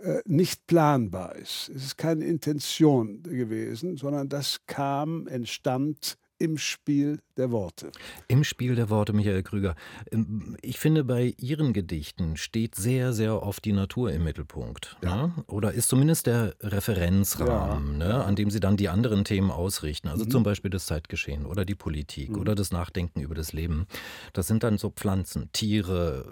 äh, 0.00 0.20
nicht 0.26 0.66
planbar 0.66 1.36
ist. 1.36 1.70
Es 1.74 1.84
ist 1.84 1.98
keine 1.98 2.24
Intention 2.24 3.22
gewesen, 3.22 3.96
sondern 3.96 4.28
das 4.28 4.58
kam, 4.66 5.26
entstand 5.26 6.16
im 6.38 6.56
Spiel 6.56 7.20
der 7.36 7.50
Worte. 7.50 7.90
Im 8.28 8.44
Spiel 8.44 8.74
der 8.74 8.90
Worte, 8.90 9.12
Michael 9.12 9.42
Krüger. 9.42 9.74
Ähm, 10.10 10.56
ich 10.62 10.78
finde, 10.78 11.04
bei 11.04 11.34
Ihren 11.38 11.72
Gedichten 11.72 12.36
steht 12.36 12.74
sehr, 12.74 13.12
sehr 13.12 13.42
oft 13.42 13.64
die 13.64 13.72
Natur 13.72 14.12
im 14.12 14.24
Mittelpunkt. 14.24 14.96
Ja. 15.02 15.28
Ne? 15.28 15.44
Oder 15.46 15.72
ist 15.72 15.88
zumindest 15.88 16.26
der 16.26 16.54
Referenzrahmen, 16.60 18.00
ja. 18.00 18.08
ne? 18.08 18.24
an 18.24 18.36
dem 18.36 18.50
Sie 18.50 18.60
dann 18.60 18.76
die 18.76 18.88
anderen 18.88 19.24
Themen 19.24 19.50
ausrichten. 19.50 20.08
Also 20.08 20.24
mhm. 20.24 20.30
zum 20.30 20.42
Beispiel 20.42 20.70
das 20.70 20.86
Zeitgeschehen 20.86 21.44
oder 21.44 21.64
die 21.64 21.74
Politik 21.74 22.30
mhm. 22.30 22.38
oder 22.38 22.54
das 22.54 22.72
Nachdenken 22.72 23.20
über 23.20 23.34
das 23.34 23.52
Leben. 23.52 23.86
Das 24.32 24.46
sind 24.46 24.62
dann 24.62 24.78
so 24.78 24.90
Pflanzen, 24.90 25.50
Tiere, 25.52 26.24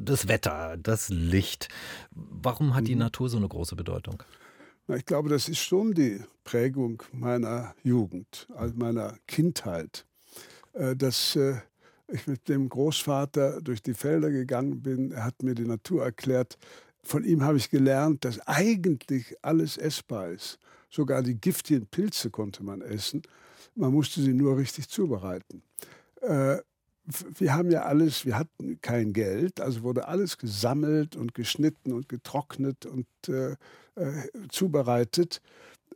das 0.00 0.28
Wetter, 0.28 0.76
das 0.76 1.08
Licht. 1.08 1.68
Warum 2.12 2.74
hat 2.74 2.82
mhm. 2.82 2.86
die 2.86 2.96
Natur 2.96 3.28
so 3.28 3.36
eine 3.36 3.48
große 3.48 3.76
Bedeutung? 3.76 4.22
Ich 4.88 5.06
glaube, 5.06 5.30
das 5.30 5.48
ist 5.48 5.60
schon 5.60 5.94
die 5.94 6.20
Prägung 6.44 7.02
meiner 7.10 7.74
Jugend, 7.82 8.46
also 8.54 8.74
meiner 8.76 9.16
Kindheit, 9.26 10.04
äh, 10.74 10.94
dass 10.94 11.36
äh, 11.36 11.54
ich 12.08 12.26
mit 12.26 12.50
dem 12.50 12.68
Großvater 12.68 13.62
durch 13.62 13.82
die 13.82 13.94
Felder 13.94 14.30
gegangen 14.30 14.82
bin. 14.82 15.10
Er 15.10 15.24
hat 15.24 15.42
mir 15.42 15.54
die 15.54 15.64
Natur 15.64 16.04
erklärt. 16.04 16.58
Von 17.02 17.24
ihm 17.24 17.42
habe 17.42 17.56
ich 17.56 17.70
gelernt, 17.70 18.26
dass 18.26 18.40
eigentlich 18.46 19.34
alles 19.40 19.78
essbar 19.78 20.28
ist. 20.28 20.58
Sogar 20.90 21.22
die 21.22 21.40
giftigen 21.40 21.86
Pilze 21.86 22.30
konnte 22.30 22.62
man 22.62 22.82
essen. 22.82 23.22
Man 23.74 23.92
musste 23.92 24.20
sie 24.20 24.34
nur 24.34 24.58
richtig 24.58 24.88
zubereiten. 24.90 25.62
Wir 27.06 27.54
haben 27.54 27.70
ja 27.70 27.82
alles, 27.82 28.24
wir 28.24 28.38
hatten 28.38 28.80
kein 28.80 29.12
Geld, 29.12 29.60
also 29.60 29.82
wurde 29.82 30.08
alles 30.08 30.38
gesammelt 30.38 31.16
und 31.16 31.34
geschnitten 31.34 31.92
und 31.92 32.08
getrocknet 32.08 32.86
und 32.86 33.06
äh, 33.28 33.52
äh, 33.96 34.28
zubereitet. 34.48 35.42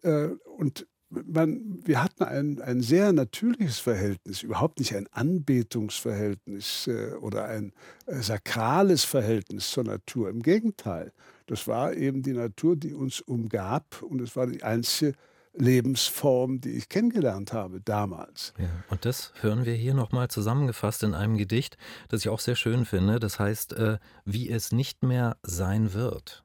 Äh, 0.02 0.28
und 0.56 0.86
man, 1.10 1.80
wir 1.84 2.02
hatten 2.02 2.24
ein, 2.24 2.60
ein 2.60 2.82
sehr 2.82 3.12
natürliches 3.12 3.78
Verhältnis, 3.78 4.42
überhaupt 4.42 4.78
nicht 4.78 4.94
ein 4.94 5.06
Anbetungsverhältnis 5.10 6.86
äh, 6.86 7.14
oder 7.20 7.46
ein 7.46 7.72
äh, 8.06 8.16
sakrales 8.20 9.04
Verhältnis 9.04 9.70
zur 9.70 9.84
Natur. 9.84 10.28
Im 10.28 10.42
Gegenteil, 10.42 11.12
das 11.46 11.66
war 11.66 11.94
eben 11.94 12.22
die 12.22 12.34
Natur, 12.34 12.76
die 12.76 12.92
uns 12.92 13.20
umgab 13.22 14.02
und 14.02 14.20
es 14.20 14.36
war 14.36 14.46
die 14.46 14.62
einzige 14.62 15.14
Lebensform, 15.60 16.60
die 16.60 16.70
ich 16.70 16.88
kennengelernt 16.88 17.52
habe 17.52 17.80
damals. 17.80 18.54
Ja, 18.58 18.68
und 18.90 19.04
das 19.04 19.32
hören 19.40 19.64
wir 19.64 19.74
hier 19.74 19.94
nochmal 19.94 20.28
zusammengefasst 20.28 21.02
in 21.02 21.14
einem 21.14 21.36
Gedicht, 21.36 21.76
das 22.08 22.20
ich 22.20 22.28
auch 22.28 22.40
sehr 22.40 22.56
schön 22.56 22.84
finde. 22.84 23.20
Das 23.20 23.38
heißt, 23.38 23.72
äh, 23.74 23.98
wie 24.24 24.48
es 24.48 24.72
nicht 24.72 25.02
mehr 25.02 25.36
sein 25.42 25.92
wird. 25.92 26.44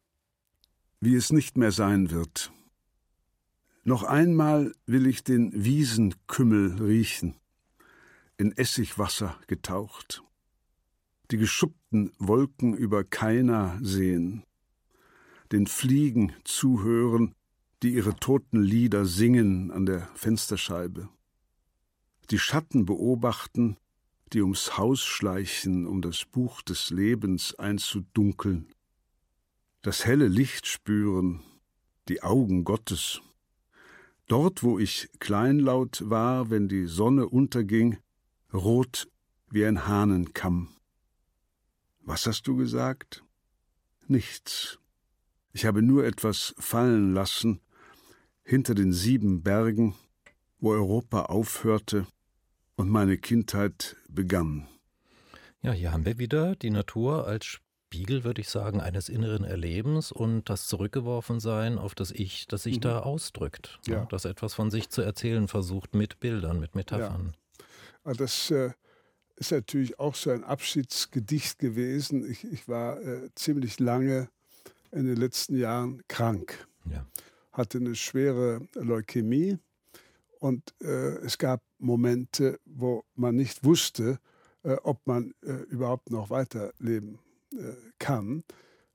Wie 1.00 1.16
es 1.16 1.32
nicht 1.32 1.58
mehr 1.58 1.72
sein 1.72 2.12
wird. 2.12 2.52
Noch 3.84 4.04
einmal 4.04 4.74
will 4.86 5.08
ich 5.08 5.24
den 5.26 5.52
Wiesenkümmel 5.54 6.82
riechen, 6.82 7.36
in 8.38 8.56
Essigwasser 8.56 9.38
getaucht, 9.48 10.24
die 11.32 11.38
geschuppten 11.38 12.14
Wolken 12.18 12.74
über 12.74 13.04
keiner 13.04 13.78
sehen, 13.82 14.44
den 15.52 15.68
Fliegen 15.68 16.32
zuhören, 16.46 17.36
die 17.84 17.94
ihre 17.94 18.16
toten 18.16 18.62
Lieder 18.62 19.06
singen 19.06 19.70
an 19.70 19.86
der 19.86 20.08
Fensterscheibe. 20.16 21.10
Die 22.32 22.40
Schatten 22.40 22.86
beobachten, 22.86 23.78
die 24.32 24.42
ums 24.42 24.78
Haus 24.78 25.02
schleichen, 25.02 25.86
um 25.86 26.02
das 26.02 26.24
Buch 26.26 26.62
des 26.62 26.90
Lebens 26.92 27.56
einzudunkeln. 27.56 28.74
Das 29.82 30.06
helle 30.06 30.30
Licht 30.30 30.66
spüren, 30.66 31.44
die 32.08 32.24
Augen 32.24 32.64
Gottes. 32.64 33.22
Dort, 34.28 34.64
wo 34.64 34.80
ich 34.80 35.10
kleinlaut 35.20 36.10
war, 36.10 36.50
wenn 36.50 36.70
die 36.70 36.86
Sonne 36.86 37.28
unterging, 37.28 37.98
rot 38.54 39.10
wie 39.50 39.66
ein 39.66 39.86
Hahnenkamm. 39.86 40.70
Was 42.00 42.26
hast 42.28 42.48
du 42.48 42.56
gesagt? 42.56 43.26
Nichts. 44.08 44.80
Ich 45.52 45.66
habe 45.66 45.82
nur 45.82 46.06
etwas 46.06 46.56
fallen 46.58 47.14
lassen, 47.14 47.60
hinter 48.44 48.76
den 48.76 48.94
sieben 48.94 49.42
Bergen, 49.42 49.96
wo 50.60 50.72
Europa 50.72 51.24
aufhörte 51.24 52.06
und 52.76 52.90
meine 52.90 53.18
Kindheit 53.18 53.96
begann. 54.10 54.68
Ja, 55.62 55.72
hier 55.72 55.92
haben 55.92 56.06
wir 56.06 56.18
wieder 56.18 56.56
die 56.56 56.70
Natur 56.70 57.26
als 57.26 57.46
Spiegel, 57.46 58.24
würde 58.24 58.42
ich 58.42 58.50
sagen, 58.50 58.82
eines 58.82 59.08
inneren 59.08 59.46
Erlebens 59.46 60.12
und 60.12 60.50
das 60.50 60.68
Zurückgeworfensein 60.68 61.78
auf 61.78 61.96
das 61.96 62.12
Ich, 62.12 62.48
das 62.48 62.64
sich 62.64 62.78
mhm. 62.78 62.82
da 62.82 63.00
ausdrückt. 63.00 63.80
Ja. 63.88 63.96
Ja, 63.96 64.06
das 64.06 64.26
etwas 64.26 64.54
von 64.54 64.72
sich 64.72 64.90
zu 64.90 65.02
erzählen 65.02 65.48
versucht 65.48 65.96
mit 65.96 66.20
Bildern, 66.20 66.60
mit 66.60 66.76
Metaphern. 66.76 67.34
Ja. 68.06 68.14
Das 68.14 68.52
äh, 68.52 68.72
ist 69.38 69.52
natürlich 69.52 70.00
auch 70.00 70.16
so 70.16 70.32
ein 70.32 70.44
Abschiedsgedicht 70.44 71.60
gewesen. 71.60 72.30
Ich, 72.30 72.44
ich 72.44 72.68
war 72.68 73.02
äh, 73.02 73.30
ziemlich 73.36 73.80
lange 73.80 74.28
in 74.92 75.06
den 75.06 75.16
letzten 75.16 75.56
Jahren 75.56 76.02
krank. 76.08 76.68
Ja 76.90 77.06
hatte 77.54 77.78
eine 77.78 77.96
schwere 77.96 78.68
Leukämie 78.74 79.58
und 80.40 80.74
äh, 80.82 81.18
es 81.20 81.38
gab 81.38 81.62
Momente, 81.80 82.60
wo 82.66 83.06
man 83.16 83.36
nicht 83.36 83.64
wusste, 83.64 84.20
äh, 84.64 84.74
ob 84.84 85.06
man 85.06 85.34
äh, 85.42 85.54
überhaupt 85.70 86.12
noch 86.12 86.30
weiterleben 86.30 87.20
äh, 87.54 87.74
kann, 88.00 88.44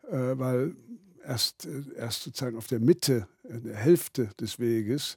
äh, 0.03 0.11
weil 0.13 0.77
erst, 1.25 1.65
äh, 1.65 1.85
erst 1.97 2.25
sozusagen 2.25 2.57
auf 2.57 2.67
der 2.67 2.81
Mitte, 2.81 3.29
in 3.45 3.65
der 3.65 3.77
Hälfte 3.77 4.31
des 4.41 4.59
Weges, 4.59 5.17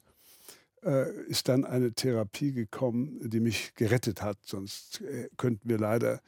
ist 1.28 1.46
dann 1.46 1.64
eine 1.64 1.92
Therapie 1.92 2.50
gekommen, 2.50 3.30
die 3.30 3.38
mich 3.38 3.72
gerettet 3.76 4.20
hat. 4.20 4.38
Sonst 4.44 5.00
könnten 5.36 5.68
wir 5.68 5.78
leider 5.78 6.20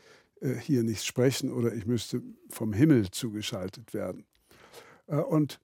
hier 0.60 0.84
nicht 0.84 1.04
sprechen 1.04 1.52
oder 1.52 1.74
ich 1.74 1.86
müsste 1.86 2.22
vom 2.50 2.72
Himmel 2.72 3.10
zugeschaltet 3.10 3.92
werden. 3.94 4.24
Und 5.08 5.58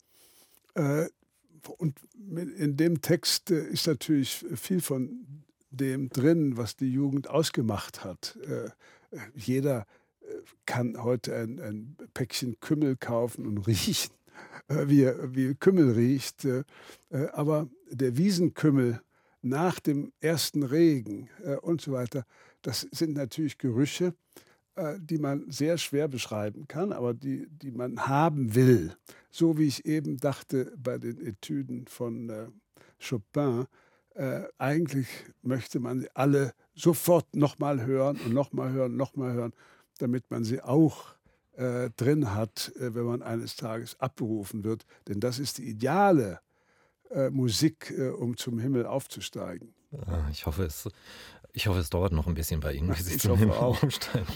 und 1.69 1.99
in 2.31 2.77
dem 2.77 3.01
Text 3.01 3.51
äh, 3.51 3.67
ist 3.69 3.87
natürlich 3.87 4.45
viel 4.55 4.81
von 4.81 5.27
dem 5.71 6.09
drin, 6.09 6.57
was 6.57 6.77
die 6.77 6.91
Jugend 6.91 7.29
ausgemacht 7.29 8.05
hat. 8.05 8.39
Äh, 8.47 8.67
äh, 8.67 8.71
jeder 9.35 9.87
kann 10.65 11.03
heute 11.03 11.35
ein, 11.35 11.61
ein 11.61 11.97
Päckchen 12.15 12.61
Kümmel 12.61 12.95
kaufen 12.95 13.47
und 13.47 13.59
riechen, 13.67 14.13
wie, 14.69 15.11
wie 15.35 15.55
Kümmel 15.57 15.91
riecht. 15.91 16.47
Aber 17.33 17.69
der 17.91 18.17
Wiesenkümmel 18.17 19.01
nach 19.43 19.81
dem 19.81 20.13
ersten 20.21 20.63
Regen 20.63 21.29
und 21.63 21.81
so 21.81 21.91
weiter, 21.91 22.25
das 22.63 22.87
sind 22.93 23.15
natürlich 23.15 23.59
Gerüche, 23.59 24.15
die 24.99 25.19
man 25.19 25.51
sehr 25.51 25.79
schwer 25.79 26.07
beschreiben 26.07 26.69
kann, 26.69 26.93
aber 26.93 27.13
die, 27.13 27.49
die 27.49 27.73
man 27.73 28.07
haben 28.07 28.55
will. 28.55 28.97
So 29.31 29.59
wie 29.59 29.67
ich 29.67 29.87
eben 29.87 30.17
dachte 30.17 30.73
bei 30.77 30.99
den 30.99 31.25
Etüden 31.25 31.87
von 31.87 32.29
äh, 32.29 32.49
Chopin, 33.01 33.67
äh, 34.15 34.43
eigentlich 34.59 35.09
möchte 35.43 35.81
man 35.81 36.01
sie 36.01 36.09
alle 36.15 36.53
sofort 36.75 37.37
nochmal 37.37 37.85
hören 37.87 38.19
und 38.25 38.35
nochmal 38.35 38.73
hören, 38.73 38.97
nochmal 38.97 39.33
hören, 39.33 39.53
damit 39.99 40.31
man 40.31 40.45
sie 40.45 40.61
auch 40.61 41.15
äh, 41.61 41.91
drin 41.97 42.35
hat, 42.35 42.73
äh, 42.77 42.95
wenn 42.95 43.05
man 43.05 43.23
eines 43.23 43.55
Tages 43.57 43.99
abberufen 44.01 44.65
wird. 44.65 44.87
Denn 45.09 45.21
das 45.21 45.39
ist 45.39 45.59
die 45.59 45.69
ideale 45.69 46.41
äh, 47.11 47.29
Musik, 47.31 47.93
um 48.19 48.37
zum 48.37 48.59
Himmel 48.59 48.87
aufzusteigen. 48.87 49.75
Ah, 50.07 50.29
ich 50.31 50.47
hoffe, 50.47 50.63
es 50.65 50.89
ich 51.53 51.67
hoffe, 51.67 51.81
es 51.81 51.91
dauert 51.91 52.13
noch 52.13 52.27
ein 52.27 52.35
bisschen 52.35 52.61
bei 52.61 52.73
Ihnen, 52.73 52.89
bis 52.97 53.07
Sie 53.07 53.19
zum 53.19 53.37
Himmel 53.37 53.57
aufsteigen. 53.57 54.27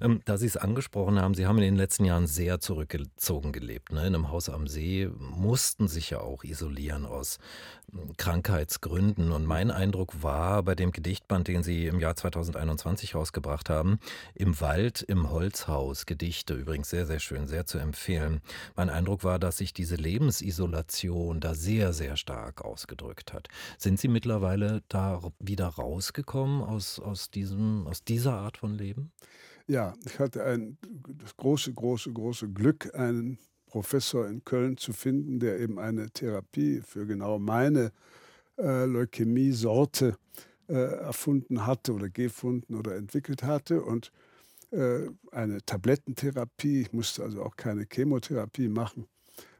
Ähm, 0.00 0.20
da 0.24 0.36
Sie 0.36 0.46
es 0.46 0.56
angesprochen 0.56 1.20
haben, 1.20 1.34
Sie 1.34 1.46
haben 1.46 1.58
in 1.58 1.64
den 1.64 1.76
letzten 1.76 2.04
Jahren 2.04 2.26
sehr 2.26 2.60
zurückgezogen 2.60 3.52
gelebt. 3.52 3.92
Ne? 3.92 4.00
In 4.00 4.14
einem 4.14 4.30
Haus 4.30 4.48
am 4.48 4.66
See 4.66 5.08
mussten 5.18 5.88
sich 5.88 6.10
ja 6.10 6.20
auch 6.20 6.44
isolieren 6.44 7.06
aus 7.06 7.38
hm, 7.92 8.16
Krankheitsgründen. 8.16 9.32
Und 9.32 9.44
mein 9.44 9.70
Eindruck 9.70 10.22
war 10.22 10.62
bei 10.62 10.74
dem 10.74 10.92
Gedichtband, 10.92 11.48
den 11.48 11.62
Sie 11.62 11.86
im 11.86 12.00
Jahr 12.00 12.16
2021 12.16 13.14
rausgebracht 13.14 13.70
haben, 13.70 13.98
im 14.34 14.60
Wald, 14.60 15.02
im 15.02 15.30
Holzhaus, 15.30 16.06
Gedichte, 16.06 16.54
übrigens 16.54 16.90
sehr, 16.90 17.06
sehr 17.06 17.20
schön, 17.20 17.46
sehr 17.46 17.66
zu 17.66 17.78
empfehlen. 17.78 18.40
Mein 18.76 18.90
Eindruck 18.90 19.24
war, 19.24 19.38
dass 19.38 19.58
sich 19.58 19.72
diese 19.72 19.96
Lebensisolation 19.96 21.40
da 21.40 21.54
sehr, 21.54 21.92
sehr 21.92 22.16
stark 22.16 22.64
ausgedrückt 22.64 23.32
hat. 23.32 23.48
Sind 23.78 24.00
Sie 24.00 24.08
mittlerweile 24.08 24.82
da 24.88 25.20
wieder 25.38 25.68
rausgekommen? 25.68 26.47
Rausgekommen 26.48 26.62
aus, 26.62 26.98
aus, 26.98 27.30
diesem, 27.30 27.86
aus 27.86 28.04
dieser 28.04 28.34
Art 28.34 28.58
von 28.58 28.74
Leben? 28.74 29.12
Ja, 29.66 29.94
ich 30.06 30.18
hatte 30.18 30.44
ein 30.44 30.78
das 31.18 31.36
große, 31.36 31.72
große, 31.72 32.12
große 32.12 32.48
Glück, 32.48 32.94
einen 32.94 33.38
Professor 33.66 34.26
in 34.26 34.42
Köln 34.44 34.78
zu 34.78 34.92
finden, 34.92 35.40
der 35.40 35.60
eben 35.60 35.78
eine 35.78 36.10
Therapie 36.10 36.80
für 36.80 37.06
genau 37.06 37.38
meine 37.38 37.92
äh, 38.56 38.86
Leukämie-Sorte 38.86 40.16
äh, 40.68 40.72
erfunden 40.72 41.66
hatte 41.66 41.92
oder 41.92 42.08
gefunden 42.08 42.74
oder 42.74 42.96
entwickelt 42.96 43.42
hatte. 43.42 43.82
Und 43.82 44.10
äh, 44.70 45.08
eine 45.32 45.62
Tablettentherapie, 45.64 46.80
ich 46.82 46.92
musste 46.94 47.22
also 47.22 47.42
auch 47.42 47.56
keine 47.56 47.86
Chemotherapie 47.90 48.68
machen. 48.68 49.06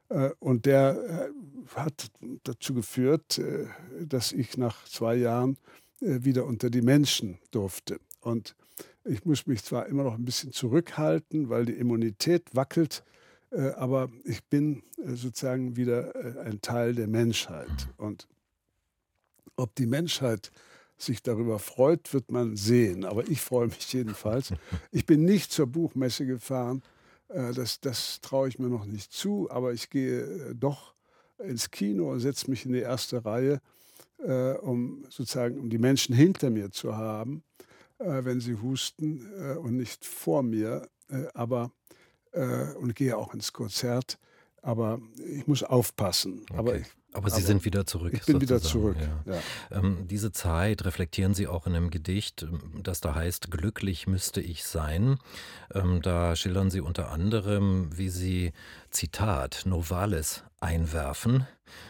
Äh, 0.09 0.31
und 0.38 0.64
der 0.64 1.31
äh, 1.31 1.77
hat 1.77 2.11
dazu 2.44 2.72
geführt, 2.72 3.38
äh, 3.38 3.66
dass 4.07 4.33
ich 4.33 4.57
nach 4.57 4.86
zwei 4.86 5.16
Jahren 5.16 5.59
wieder 6.01 6.46
unter 6.46 6.70
die 6.70 6.82
Menschen 6.82 7.38
durfte. 7.51 8.01
Und 8.20 8.55
ich 9.05 9.24
muss 9.24 9.46
mich 9.46 9.64
zwar 9.64 9.86
immer 9.86 10.05
noch 10.05 10.14
ein 10.14 10.24
bisschen 10.24 10.53
zurückhalten, 10.53 11.49
weil 11.49 11.64
die 11.64 11.72
Immunität 11.72 12.55
wackelt, 12.55 13.03
äh, 13.51 13.70
aber 13.70 14.11
ich 14.24 14.44
bin 14.44 14.82
äh, 14.99 15.14
sozusagen 15.14 15.76
wieder 15.76 16.14
ein 16.44 16.61
Teil 16.61 16.94
der 16.94 17.09
Menschheit. 17.09 17.88
Und 17.96 18.28
ob 19.57 19.74
die 19.74 19.86
Menschheit 19.86 20.51
sich 20.99 21.22
darüber 21.22 21.59
freut, 21.59 22.12
wird 22.12 22.30
man 22.30 22.57
sehen. 22.57 23.05
Aber 23.05 23.26
ich 23.28 23.40
freue 23.40 23.68
mich 23.68 23.92
jedenfalls. 23.92 24.53
Ich 24.92 25.07
bin 25.07 25.24
nicht 25.24 25.53
zur 25.53 25.66
Buchmesse 25.66 26.26
gefahren. 26.26 26.82
Das, 27.28 27.80
das 27.80 28.20
traue 28.20 28.49
ich 28.49 28.59
mir 28.59 28.68
noch 28.68 28.84
nicht 28.84 29.12
zu. 29.12 29.49
Aber 29.51 29.72
ich 29.72 29.90
gehe 29.90 30.55
doch 30.55 30.94
ins 31.38 31.70
Kino 31.70 32.11
und 32.11 32.20
setze 32.20 32.51
mich 32.51 32.66
in 32.66 32.72
die 32.72 32.80
erste 32.80 33.24
Reihe 33.24 33.61
äh, 34.25 34.53
um 34.53 35.05
sozusagen 35.09 35.59
um 35.59 35.71
die 35.71 35.79
Menschen 35.79 36.14
hinter 36.14 36.51
mir 36.51 36.71
zu 36.71 36.97
haben. 36.97 37.43
äh, 37.99 38.25
wenn 38.25 38.41
sie 38.41 38.57
husten 38.57 39.27
äh, 39.41 39.55
und 39.57 39.77
nicht 39.77 40.05
vor 40.05 40.43
mir, 40.43 40.89
äh, 41.11 41.25
aber 41.35 41.73
äh, 42.33 42.73
und 42.75 42.95
gehe 42.95 43.16
auch 43.16 43.35
ins 43.35 43.53
Konzert. 43.53 44.19
Aber 44.62 45.01
ich 45.16 45.47
muss 45.47 45.62
aufpassen. 45.62 46.43
Okay. 46.51 46.59
Aber 46.59 46.77
ich 46.77 46.87
aber 47.14 47.31
Sie 47.31 47.37
aber 47.37 47.47
sind 47.47 47.64
wieder 47.64 47.87
zurück. 47.87 48.12
Ich 48.12 48.27
bin 48.27 48.39
sozusagen. 48.39 48.41
wieder 48.43 48.61
zurück. 48.61 48.97
Ja. 49.25 49.35
Ja. 49.35 49.41
Ähm, 49.79 50.07
diese 50.09 50.31
Zeit 50.31 50.85
reflektieren 50.85 51.33
Sie 51.33 51.47
auch 51.47 51.66
in 51.66 51.75
einem 51.75 51.91
Gedicht, 51.91 52.43
ähm, 52.43 52.83
das 52.83 53.01
da 53.01 53.14
heißt 53.14 53.51
Glücklich 53.51 54.07
müsste 54.07 54.43
ich 54.43 54.64
sein. 54.64 55.19
Ähm, 55.75 56.03
da 56.03 56.37
schildern 56.37 56.71
Sie 56.71 56.81
unter 56.83 57.11
anderem, 57.11 57.89
wie 57.97 58.11
Sie, 58.11 58.53
Zitat, 58.91 59.62
Novalis 59.64 60.45
einwerfen, 60.61 61.47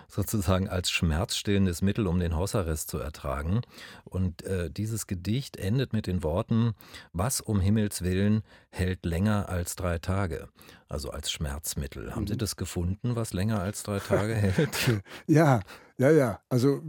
sozusagen 0.09 0.69
als 0.69 0.91
schmerzstillendes 0.91 1.83
Mittel, 1.83 2.07
um 2.07 2.19
den 2.19 2.35
Hausarrest 2.35 2.91
zu 2.91 2.99
ertragen. 2.99 3.63
Und 4.05 4.43
äh, 4.43 4.71
dieses 4.71 5.07
Gedicht 5.07 5.57
endet 5.57 5.93
mit 5.93 6.07
den 6.07 6.23
Worten, 6.23 6.75
was 7.13 7.41
um 7.41 7.61
Himmels 7.61 8.03
willen 8.03 8.43
hält 8.71 9.05
länger 9.05 9.49
als 9.49 9.77
drei 9.77 9.99
Tage, 9.99 10.49
also 10.89 11.11
als 11.11 11.31
Schmerzmittel. 11.31 12.15
Haben 12.15 12.27
Sie 12.27 12.35
mhm. 12.35 12.39
das 12.39 12.57
gefunden, 12.57 13.17
was 13.17 13.33
länger 13.33 13.61
als 13.61 13.83
drei 13.83 13.99
Tage 13.99 14.35
hält? 14.35 15.03
Ja, 15.27 15.61
ja, 15.99 16.11
ja. 16.11 16.41
Also 16.49 16.83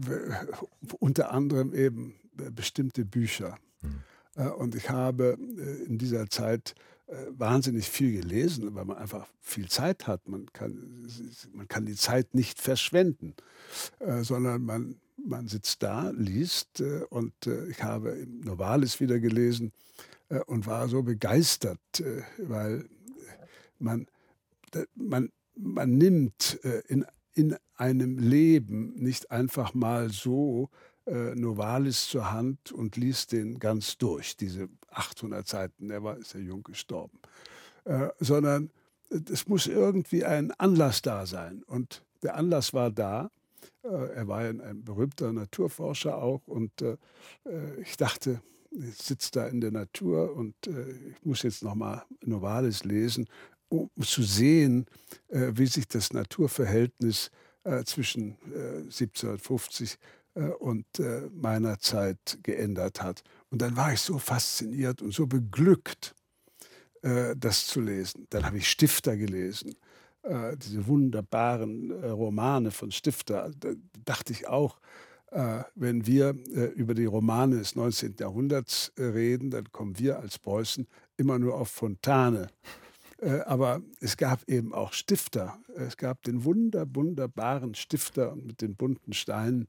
unter 1.00 1.32
anderem 1.32 1.74
eben 1.74 2.16
äh, 2.40 2.52
bestimmte 2.52 3.06
Bücher. 3.06 3.58
Hm. 3.82 4.52
Und 4.54 4.76
ich 4.76 4.90
habe 4.90 5.38
äh, 5.58 5.84
in 5.86 5.98
dieser 5.98 6.30
Zeit 6.30 6.76
wahnsinnig 7.30 7.90
viel 7.90 8.22
gelesen, 8.22 8.76
weil 8.76 8.86
man 8.86 8.98
einfach 8.98 9.28
viel 9.42 9.68
Zeit 9.68 10.08
hat. 10.08 10.28
Man 10.28 10.46
kann, 10.54 11.08
man 11.54 11.68
kann 11.68 11.86
die 11.86 11.96
Zeit 11.96 12.36
nicht 12.36 12.62
verschwenden, 12.62 13.34
sondern 14.22 14.64
man, 14.64 14.96
man 15.18 15.48
sitzt 15.48 15.82
da, 15.82 16.12
liest 16.12 16.82
und 17.10 17.34
ich 17.70 17.82
habe 17.84 18.28
Novalis 18.44 19.00
wieder 19.00 19.20
gelesen 19.20 19.72
und 20.46 20.68
war 20.68 20.88
so 20.88 21.02
begeistert, 21.02 21.80
weil 22.38 22.86
man, 23.80 24.06
man, 24.96 25.32
man 25.56 25.98
nimmt 25.98 26.60
in 26.88 27.06
in 27.40 27.56
einem 27.76 28.18
Leben 28.18 28.94
nicht 28.96 29.32
einfach 29.32 29.74
mal 29.74 30.10
so 30.10 30.70
äh, 31.06 31.34
Novalis 31.36 32.10
zur 32.10 32.32
Hand 32.32 32.74
und 32.74 32.98
liest 32.98 33.32
den 33.32 33.60
ganz 33.60 33.98
durch, 33.98 34.36
diese 34.36 34.68
800 34.92 35.48
Seiten, 35.48 35.90
er 35.90 36.04
war, 36.04 36.18
ja 36.18 36.40
jung 36.40 36.64
gestorben, 36.64 37.20
äh, 37.86 38.10
sondern 38.20 38.72
es 39.10 39.48
muss 39.48 39.68
irgendwie 39.68 40.24
ein 40.24 40.52
Anlass 40.52 41.02
da 41.02 41.26
sein. 41.26 41.64
Und 41.66 42.04
der 42.22 42.36
Anlass 42.36 42.74
war 42.74 42.92
da. 42.92 43.32
Äh, 43.84 43.88
er 43.88 44.28
war 44.28 44.40
ein, 44.40 44.84
berühmter 44.84 45.32
Naturforscher 45.34 46.18
auch 46.18 46.48
und 46.48 46.82
äh, 46.82 46.98
äh, 47.46 47.82
ich 47.82 47.98
dachte, 47.98 48.42
ich 48.72 48.98
sitze 48.98 49.32
da 49.32 49.48
in 49.48 49.62
der 49.62 49.72
Natur 49.72 50.36
und 50.36 50.54
ich 50.68 51.26
muss 51.26 51.42
jetzt 51.42 51.64
nochmal 51.64 52.04
Novalis 52.24 52.84
lesen 52.84 53.28
um 53.68 53.90
zu 54.00 54.22
sehen, 54.22 54.86
wie 55.30 55.66
sich 55.66 55.88
das 55.88 56.14
Naturverhältnis 56.14 57.32
zwischen 57.86 58.38
1750 58.44 59.94
äh, 59.94 59.98
und 60.34 60.86
meiner 61.34 61.80
Zeit 61.80 62.40
geändert 62.44 63.02
hat. 63.02 63.24
Und 63.50 63.62
dann 63.62 63.76
war 63.76 63.94
ich 63.94 64.02
so 64.02 64.20
fasziniert 64.20 65.02
und 65.02 65.14
so 65.14 65.28
beglückt, 65.28 66.16
das 67.02 67.68
zu 67.68 67.82
lesen. 67.82 68.28
Dann 68.30 68.46
habe 68.46 68.58
ich 68.58 68.70
Stifter 68.70 69.18
gelesen, 69.18 69.76
diese 70.58 70.88
wunderbaren 70.88 71.92
Romane 72.04 72.72
von 72.72 72.92
Stifter. 72.92 73.52
Da 73.60 73.70
dachte 74.06 74.34
ich 74.34 74.48
auch, 74.48 74.80
wenn 75.76 76.06
wir 76.06 76.36
über 76.76 76.94
die 76.94 77.06
Romane 77.06 77.58
des 77.58 77.76
19. 77.76 78.16
Jahrhunderts 78.20 78.92
reden, 78.98 79.50
dann 79.50 79.72
kommen 79.72 79.98
wir 79.98 80.20
als 80.20 80.38
Preußen 80.40 80.88
immer 81.18 81.40
nur 81.40 81.56
auf 81.56 81.70
Fontane 81.70 82.50
äh, 83.22 83.42
aber 83.42 83.82
es 84.00 84.18
gab 84.18 84.48
eben 84.50 84.74
auch 84.74 84.94
Stifter. 84.94 85.60
Es 85.76 85.98
gab 85.98 86.24
den 86.24 86.44
wunder, 86.44 86.86
wunderbaren 86.94 87.76
Stifter 87.76 88.36
mit 88.36 88.62
den 88.62 88.76
bunten 88.76 89.14
Steinen. 89.14 89.68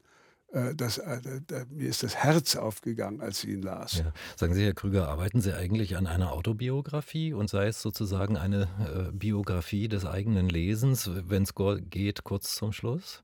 Äh, 0.53 0.74
das, 0.74 0.98
äh, 0.98 1.20
da, 1.46 1.64
mir 1.70 1.88
ist 1.88 2.03
das 2.03 2.16
Herz 2.16 2.57
aufgegangen, 2.57 3.20
als 3.20 3.44
ich 3.44 3.51
ihn 3.51 3.62
las. 3.62 3.98
Ja. 3.98 4.12
Sagen 4.36 4.55
Sie, 4.55 4.64
Herr 4.64 4.74
Krüger, 4.74 5.09
arbeiten 5.09 5.40
Sie 5.40 5.55
eigentlich 5.55 5.96
an 5.96 6.07
einer 6.07 6.32
Autobiografie 6.32 7.32
und 7.32 7.48
sei 7.48 7.68
es 7.68 7.82
sozusagen 7.82 8.36
eine 8.36 8.68
äh, 9.12 9.12
Biografie 9.12 9.88
des 9.88 10.05
eigenen 10.05 10.48
Lesens, 10.48 11.11
wenn 11.28 11.44
es 11.44 11.55
geht, 11.90 12.24
kurz 12.24 12.55
zum 12.55 12.72
Schluss? 12.72 13.22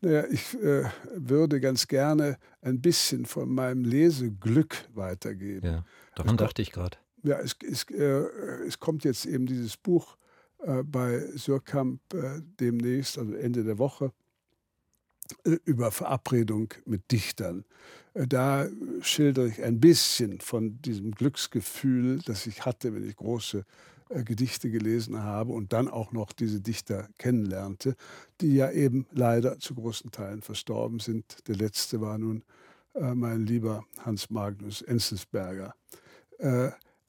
Naja, 0.00 0.24
ich 0.30 0.54
äh, 0.62 0.84
würde 1.14 1.60
ganz 1.60 1.88
gerne 1.88 2.38
ein 2.60 2.80
bisschen 2.80 3.26
von 3.26 3.48
meinem 3.48 3.84
Leseglück 3.84 4.76
weitergeben. 4.94 5.66
Ja, 5.66 5.84
daran 6.14 6.36
dachte 6.36 6.62
ich 6.62 6.72
gerade 6.72 6.98
ja, 7.22 7.38
es, 7.40 7.56
es, 7.68 7.84
äh, 7.90 8.24
es 8.66 8.78
kommt 8.78 9.04
jetzt 9.04 9.26
eben 9.26 9.46
dieses 9.46 9.76
Buch 9.76 10.16
äh, 10.60 10.82
bei 10.82 11.20
Surkamp 11.36 12.00
demnächst, 12.60 13.18
also 13.18 13.34
Ende 13.34 13.64
der 13.64 13.78
Woche, 13.78 14.12
über 15.64 15.90
Verabredung 15.90 16.72
mit 16.84 17.10
Dichtern. 17.10 17.64
Äh, 18.14 18.26
da 18.26 18.68
schildere 19.00 19.48
ich 19.48 19.62
ein 19.62 19.80
bisschen 19.80 20.40
von 20.40 20.80
diesem 20.82 21.12
Glücksgefühl, 21.12 22.20
das 22.24 22.46
ich 22.46 22.64
hatte, 22.64 22.94
wenn 22.94 23.08
ich 23.08 23.16
große 23.16 23.64
äh, 24.08 24.24
Gedichte 24.24 24.70
gelesen 24.70 25.22
habe 25.22 25.52
und 25.52 25.72
dann 25.72 25.88
auch 25.88 26.12
noch 26.12 26.32
diese 26.32 26.60
Dichter 26.60 27.08
kennenlernte, 27.18 27.94
die 28.40 28.54
ja 28.54 28.70
eben 28.70 29.06
leider 29.12 29.58
zu 29.58 29.74
großen 29.74 30.10
Teilen 30.10 30.42
verstorben 30.42 31.00
sind. 31.00 31.48
Der 31.48 31.56
letzte 31.56 32.00
war 32.00 32.18
nun 32.18 32.42
mein 33.14 33.46
lieber 33.46 33.84
Hans 33.98 34.28
Magnus 34.28 34.82
Enzensberger. 34.82 35.72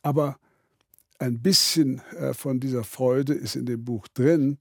Aber 0.03 0.37
ein 1.19 1.41
bisschen 1.41 2.01
äh, 2.15 2.33
von 2.33 2.59
dieser 2.59 2.83
Freude 2.83 3.33
ist 3.33 3.55
in 3.55 3.65
dem 3.65 3.83
Buch 3.83 4.07
drin. 4.07 4.57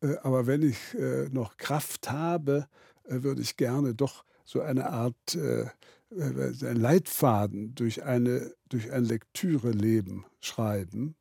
Äh, 0.00 0.16
aber 0.22 0.46
wenn 0.46 0.62
ich 0.62 0.94
äh, 0.94 1.28
noch 1.30 1.56
Kraft 1.56 2.10
habe, 2.10 2.66
äh, 2.66 2.91
würde 3.04 3.42
ich 3.42 3.56
gerne 3.56 3.94
doch 3.94 4.24
so 4.44 4.60
eine 4.60 4.90
Art 4.90 5.34
äh, 5.34 5.62
äh, 5.62 6.66
ein 6.66 6.76
Leitfaden 6.76 7.74
durch, 7.74 8.02
eine, 8.02 8.52
durch 8.68 8.92
ein 8.92 9.04
Lektüreleben 9.04 10.24
schreiben, 10.40 11.14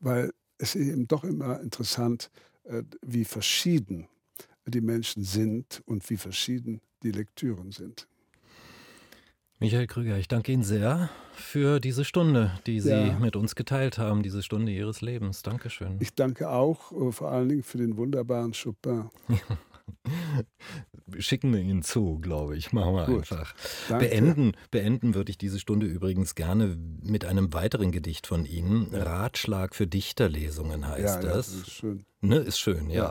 weil 0.00 0.32
es 0.58 0.74
ist 0.74 0.86
eben 0.86 1.08
doch 1.08 1.24
immer 1.24 1.60
interessant, 1.60 2.30
wie 3.00 3.24
verschieden 3.24 4.06
die 4.66 4.82
Menschen 4.82 5.24
sind 5.24 5.82
und 5.86 6.08
wie 6.10 6.18
verschieden 6.18 6.80
die 7.02 7.10
Lektüren 7.10 7.72
sind. 7.72 8.06
Michael 9.62 9.86
Krüger, 9.86 10.18
ich 10.18 10.26
danke 10.26 10.50
Ihnen 10.50 10.64
sehr 10.64 11.08
für 11.34 11.78
diese 11.78 12.04
Stunde, 12.04 12.58
die 12.66 12.80
Sie 12.80 12.90
ja. 12.90 13.18
mit 13.20 13.36
uns 13.36 13.54
geteilt 13.54 13.96
haben, 13.96 14.24
diese 14.24 14.42
Stunde 14.42 14.72
Ihres 14.72 15.02
Lebens. 15.02 15.42
Dankeschön. 15.42 15.98
Ich 16.00 16.14
danke 16.14 16.50
auch 16.50 16.90
äh, 16.90 17.12
vor 17.12 17.30
allen 17.30 17.48
Dingen 17.48 17.62
für 17.62 17.78
den 17.78 17.96
wunderbaren 17.96 18.52
Chopin. 18.52 19.08
Schicken 21.18 21.52
wir 21.52 21.60
ihn 21.60 21.82
zu, 21.82 22.18
glaube 22.18 22.56
ich. 22.56 22.72
Machen 22.72 22.94
wir 22.94 23.06
Gut. 23.06 23.32
einfach. 23.32 23.54
Beenden, 23.88 24.52
beenden 24.70 25.14
würde 25.14 25.30
ich 25.30 25.38
diese 25.38 25.58
Stunde 25.58 25.86
übrigens 25.86 26.34
gerne 26.34 26.76
mit 27.02 27.24
einem 27.24 27.52
weiteren 27.52 27.92
Gedicht 27.92 28.26
von 28.26 28.44
Ihnen. 28.44 28.92
Ja. 28.92 29.02
Ratschlag 29.02 29.74
für 29.74 29.86
Dichterlesungen 29.86 30.86
heißt 30.88 31.22
ja, 31.22 31.30
das. 31.30 31.52
Ja, 31.52 31.60
ist 31.60 31.70
schön. 31.70 32.06
Ne, 32.20 32.36
ist 32.36 32.58
schön, 32.58 32.90
ja. 32.90 33.10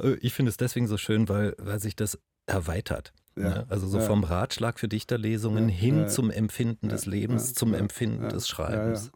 ja. 0.00 0.16
Ich 0.20 0.34
finde 0.34 0.50
es 0.50 0.56
deswegen 0.56 0.86
so 0.86 0.96
schön, 0.96 1.28
weil, 1.28 1.54
weil 1.58 1.80
sich 1.80 1.96
das 1.96 2.18
erweitert. 2.46 3.12
Ja, 3.36 3.42
ne? 3.42 3.66
Also 3.68 3.86
so 3.86 3.98
ja. 3.98 4.04
vom 4.04 4.24
Ratschlag 4.24 4.78
für 4.78 4.88
Dichterlesungen 4.88 5.68
ja, 5.68 5.74
hin 5.74 6.08
zum 6.08 6.30
Empfinden 6.30 6.88
des 6.88 7.06
Lebens, 7.06 7.52
zum 7.54 7.74
Empfinden 7.74 8.28
des 8.28 8.48
Schreibens. 8.48 9.10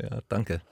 Ja, 0.00 0.20
danke. 0.28 0.62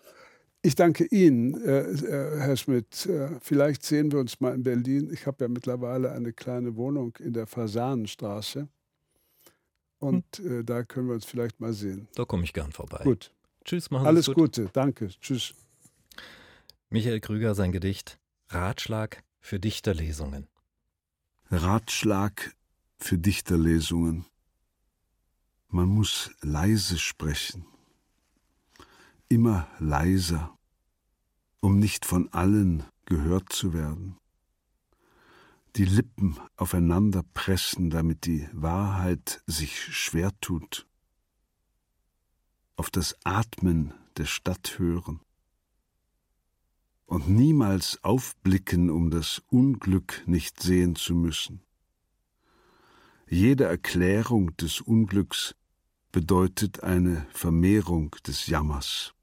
Ich 0.62 0.74
danke 0.74 1.04
Ihnen, 1.06 1.54
äh, 1.62 1.90
äh, 1.90 2.40
Herr 2.40 2.56
Schmidt. 2.56 3.06
Äh, 3.06 3.40
vielleicht 3.40 3.82
sehen 3.82 4.12
wir 4.12 4.18
uns 4.18 4.40
mal 4.40 4.54
in 4.54 4.62
Berlin. 4.62 5.10
Ich 5.12 5.26
habe 5.26 5.44
ja 5.44 5.48
mittlerweile 5.48 6.12
eine 6.12 6.32
kleine 6.32 6.76
Wohnung 6.76 7.16
in 7.18 7.32
der 7.32 7.46
Fasanenstraße. 7.46 8.68
Und 9.98 10.24
hm. 10.36 10.64
da 10.64 10.82
können 10.82 11.08
wir 11.08 11.14
uns 11.14 11.26
vielleicht 11.26 11.60
mal 11.60 11.74
sehen. 11.74 12.08
Da 12.14 12.24
komme 12.24 12.44
ich 12.44 12.54
gern 12.54 12.72
vorbei. 12.72 13.04
Gut. 13.04 13.32
Tschüss, 13.66 13.90
machen 13.90 14.04
Sie 14.04 14.08
Alles 14.08 14.26
gut. 14.26 14.36
Gute, 14.36 14.70
danke. 14.72 15.08
Tschüss. 15.20 15.54
Michael 16.88 17.20
Krüger, 17.20 17.54
sein 17.54 17.70
Gedicht 17.70 18.18
Ratschlag 18.48 19.22
für 19.40 19.60
Dichterlesungen. 19.60 20.48
Ratschlag 21.50 22.54
für 22.98 23.18
Dichterlesungen. 23.18 24.24
Man 25.68 25.88
muss 25.88 26.30
leise 26.40 26.98
sprechen, 26.98 27.64
immer 29.30 29.66
leiser, 29.78 30.58
um 31.60 31.78
nicht 31.78 32.04
von 32.04 32.30
allen 32.34 32.84
gehört 33.06 33.50
zu 33.50 33.72
werden. 33.72 34.18
Die 35.76 35.86
Lippen 35.86 36.36
aufeinander 36.56 37.22
pressen, 37.32 37.88
damit 37.88 38.26
die 38.26 38.46
Wahrheit 38.52 39.42
sich 39.46 39.82
schwer 39.82 40.32
tut. 40.42 40.86
Auf 42.76 42.90
das 42.90 43.16
Atmen 43.24 43.94
der 44.18 44.26
Stadt 44.26 44.78
hören. 44.78 45.20
Und 47.06 47.30
niemals 47.30 48.04
aufblicken, 48.04 48.90
um 48.90 49.10
das 49.10 49.40
Unglück 49.48 50.22
nicht 50.26 50.60
sehen 50.60 50.94
zu 50.96 51.14
müssen 51.14 51.62
jede 53.32 53.64
Erklärung 53.64 54.56
des 54.56 54.80
Unglücks 54.80 55.54
bedeutet 56.10 56.82
eine 56.82 57.28
Vermehrung 57.32 58.16
des 58.26 58.48
Jammers. 58.48 59.14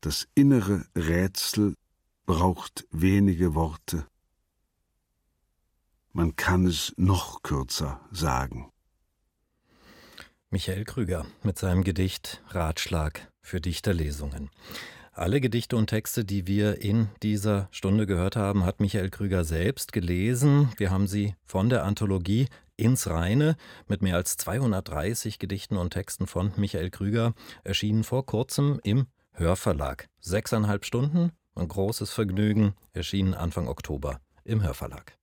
Das 0.00 0.28
innere 0.34 0.84
Rätsel 0.94 1.74
braucht 2.24 2.86
wenige 2.92 3.54
Worte. 3.54 4.06
Man 6.12 6.36
kann 6.36 6.66
es 6.66 6.94
noch 6.96 7.42
kürzer 7.42 8.00
sagen. 8.12 8.70
Michael 10.50 10.84
Krüger 10.84 11.26
mit 11.42 11.58
seinem 11.58 11.82
Gedicht 11.82 12.42
Ratschlag 12.48 13.30
für 13.42 13.60
Dichterlesungen. 13.60 14.50
Alle 15.12 15.40
Gedichte 15.40 15.76
und 15.76 15.88
Texte, 15.88 16.24
die 16.24 16.46
wir 16.46 16.80
in 16.80 17.08
dieser 17.24 17.68
Stunde 17.72 18.06
gehört 18.06 18.36
haben, 18.36 18.64
hat 18.64 18.78
Michael 18.78 19.10
Krüger 19.10 19.42
selbst 19.42 19.92
gelesen. 19.92 20.70
Wir 20.76 20.92
haben 20.92 21.08
sie 21.08 21.34
von 21.44 21.68
der 21.68 21.82
Anthologie 21.82 22.46
ins 22.76 23.08
Reine 23.08 23.56
mit 23.88 24.00
mehr 24.00 24.14
als 24.14 24.36
230 24.36 25.40
Gedichten 25.40 25.76
und 25.76 25.90
Texten 25.90 26.28
von 26.28 26.52
Michael 26.56 26.90
Krüger 26.90 27.34
erschienen 27.64 28.04
vor 28.04 28.24
kurzem 28.26 28.78
im 28.84 29.08
Hörverlag. 29.38 30.08
Sechseinhalb 30.20 30.84
Stunden, 30.84 31.32
ein 31.54 31.68
großes 31.68 32.10
Vergnügen, 32.12 32.74
erschienen 32.92 33.34
Anfang 33.34 33.68
Oktober 33.68 34.20
im 34.44 34.62
Hörverlag. 34.62 35.17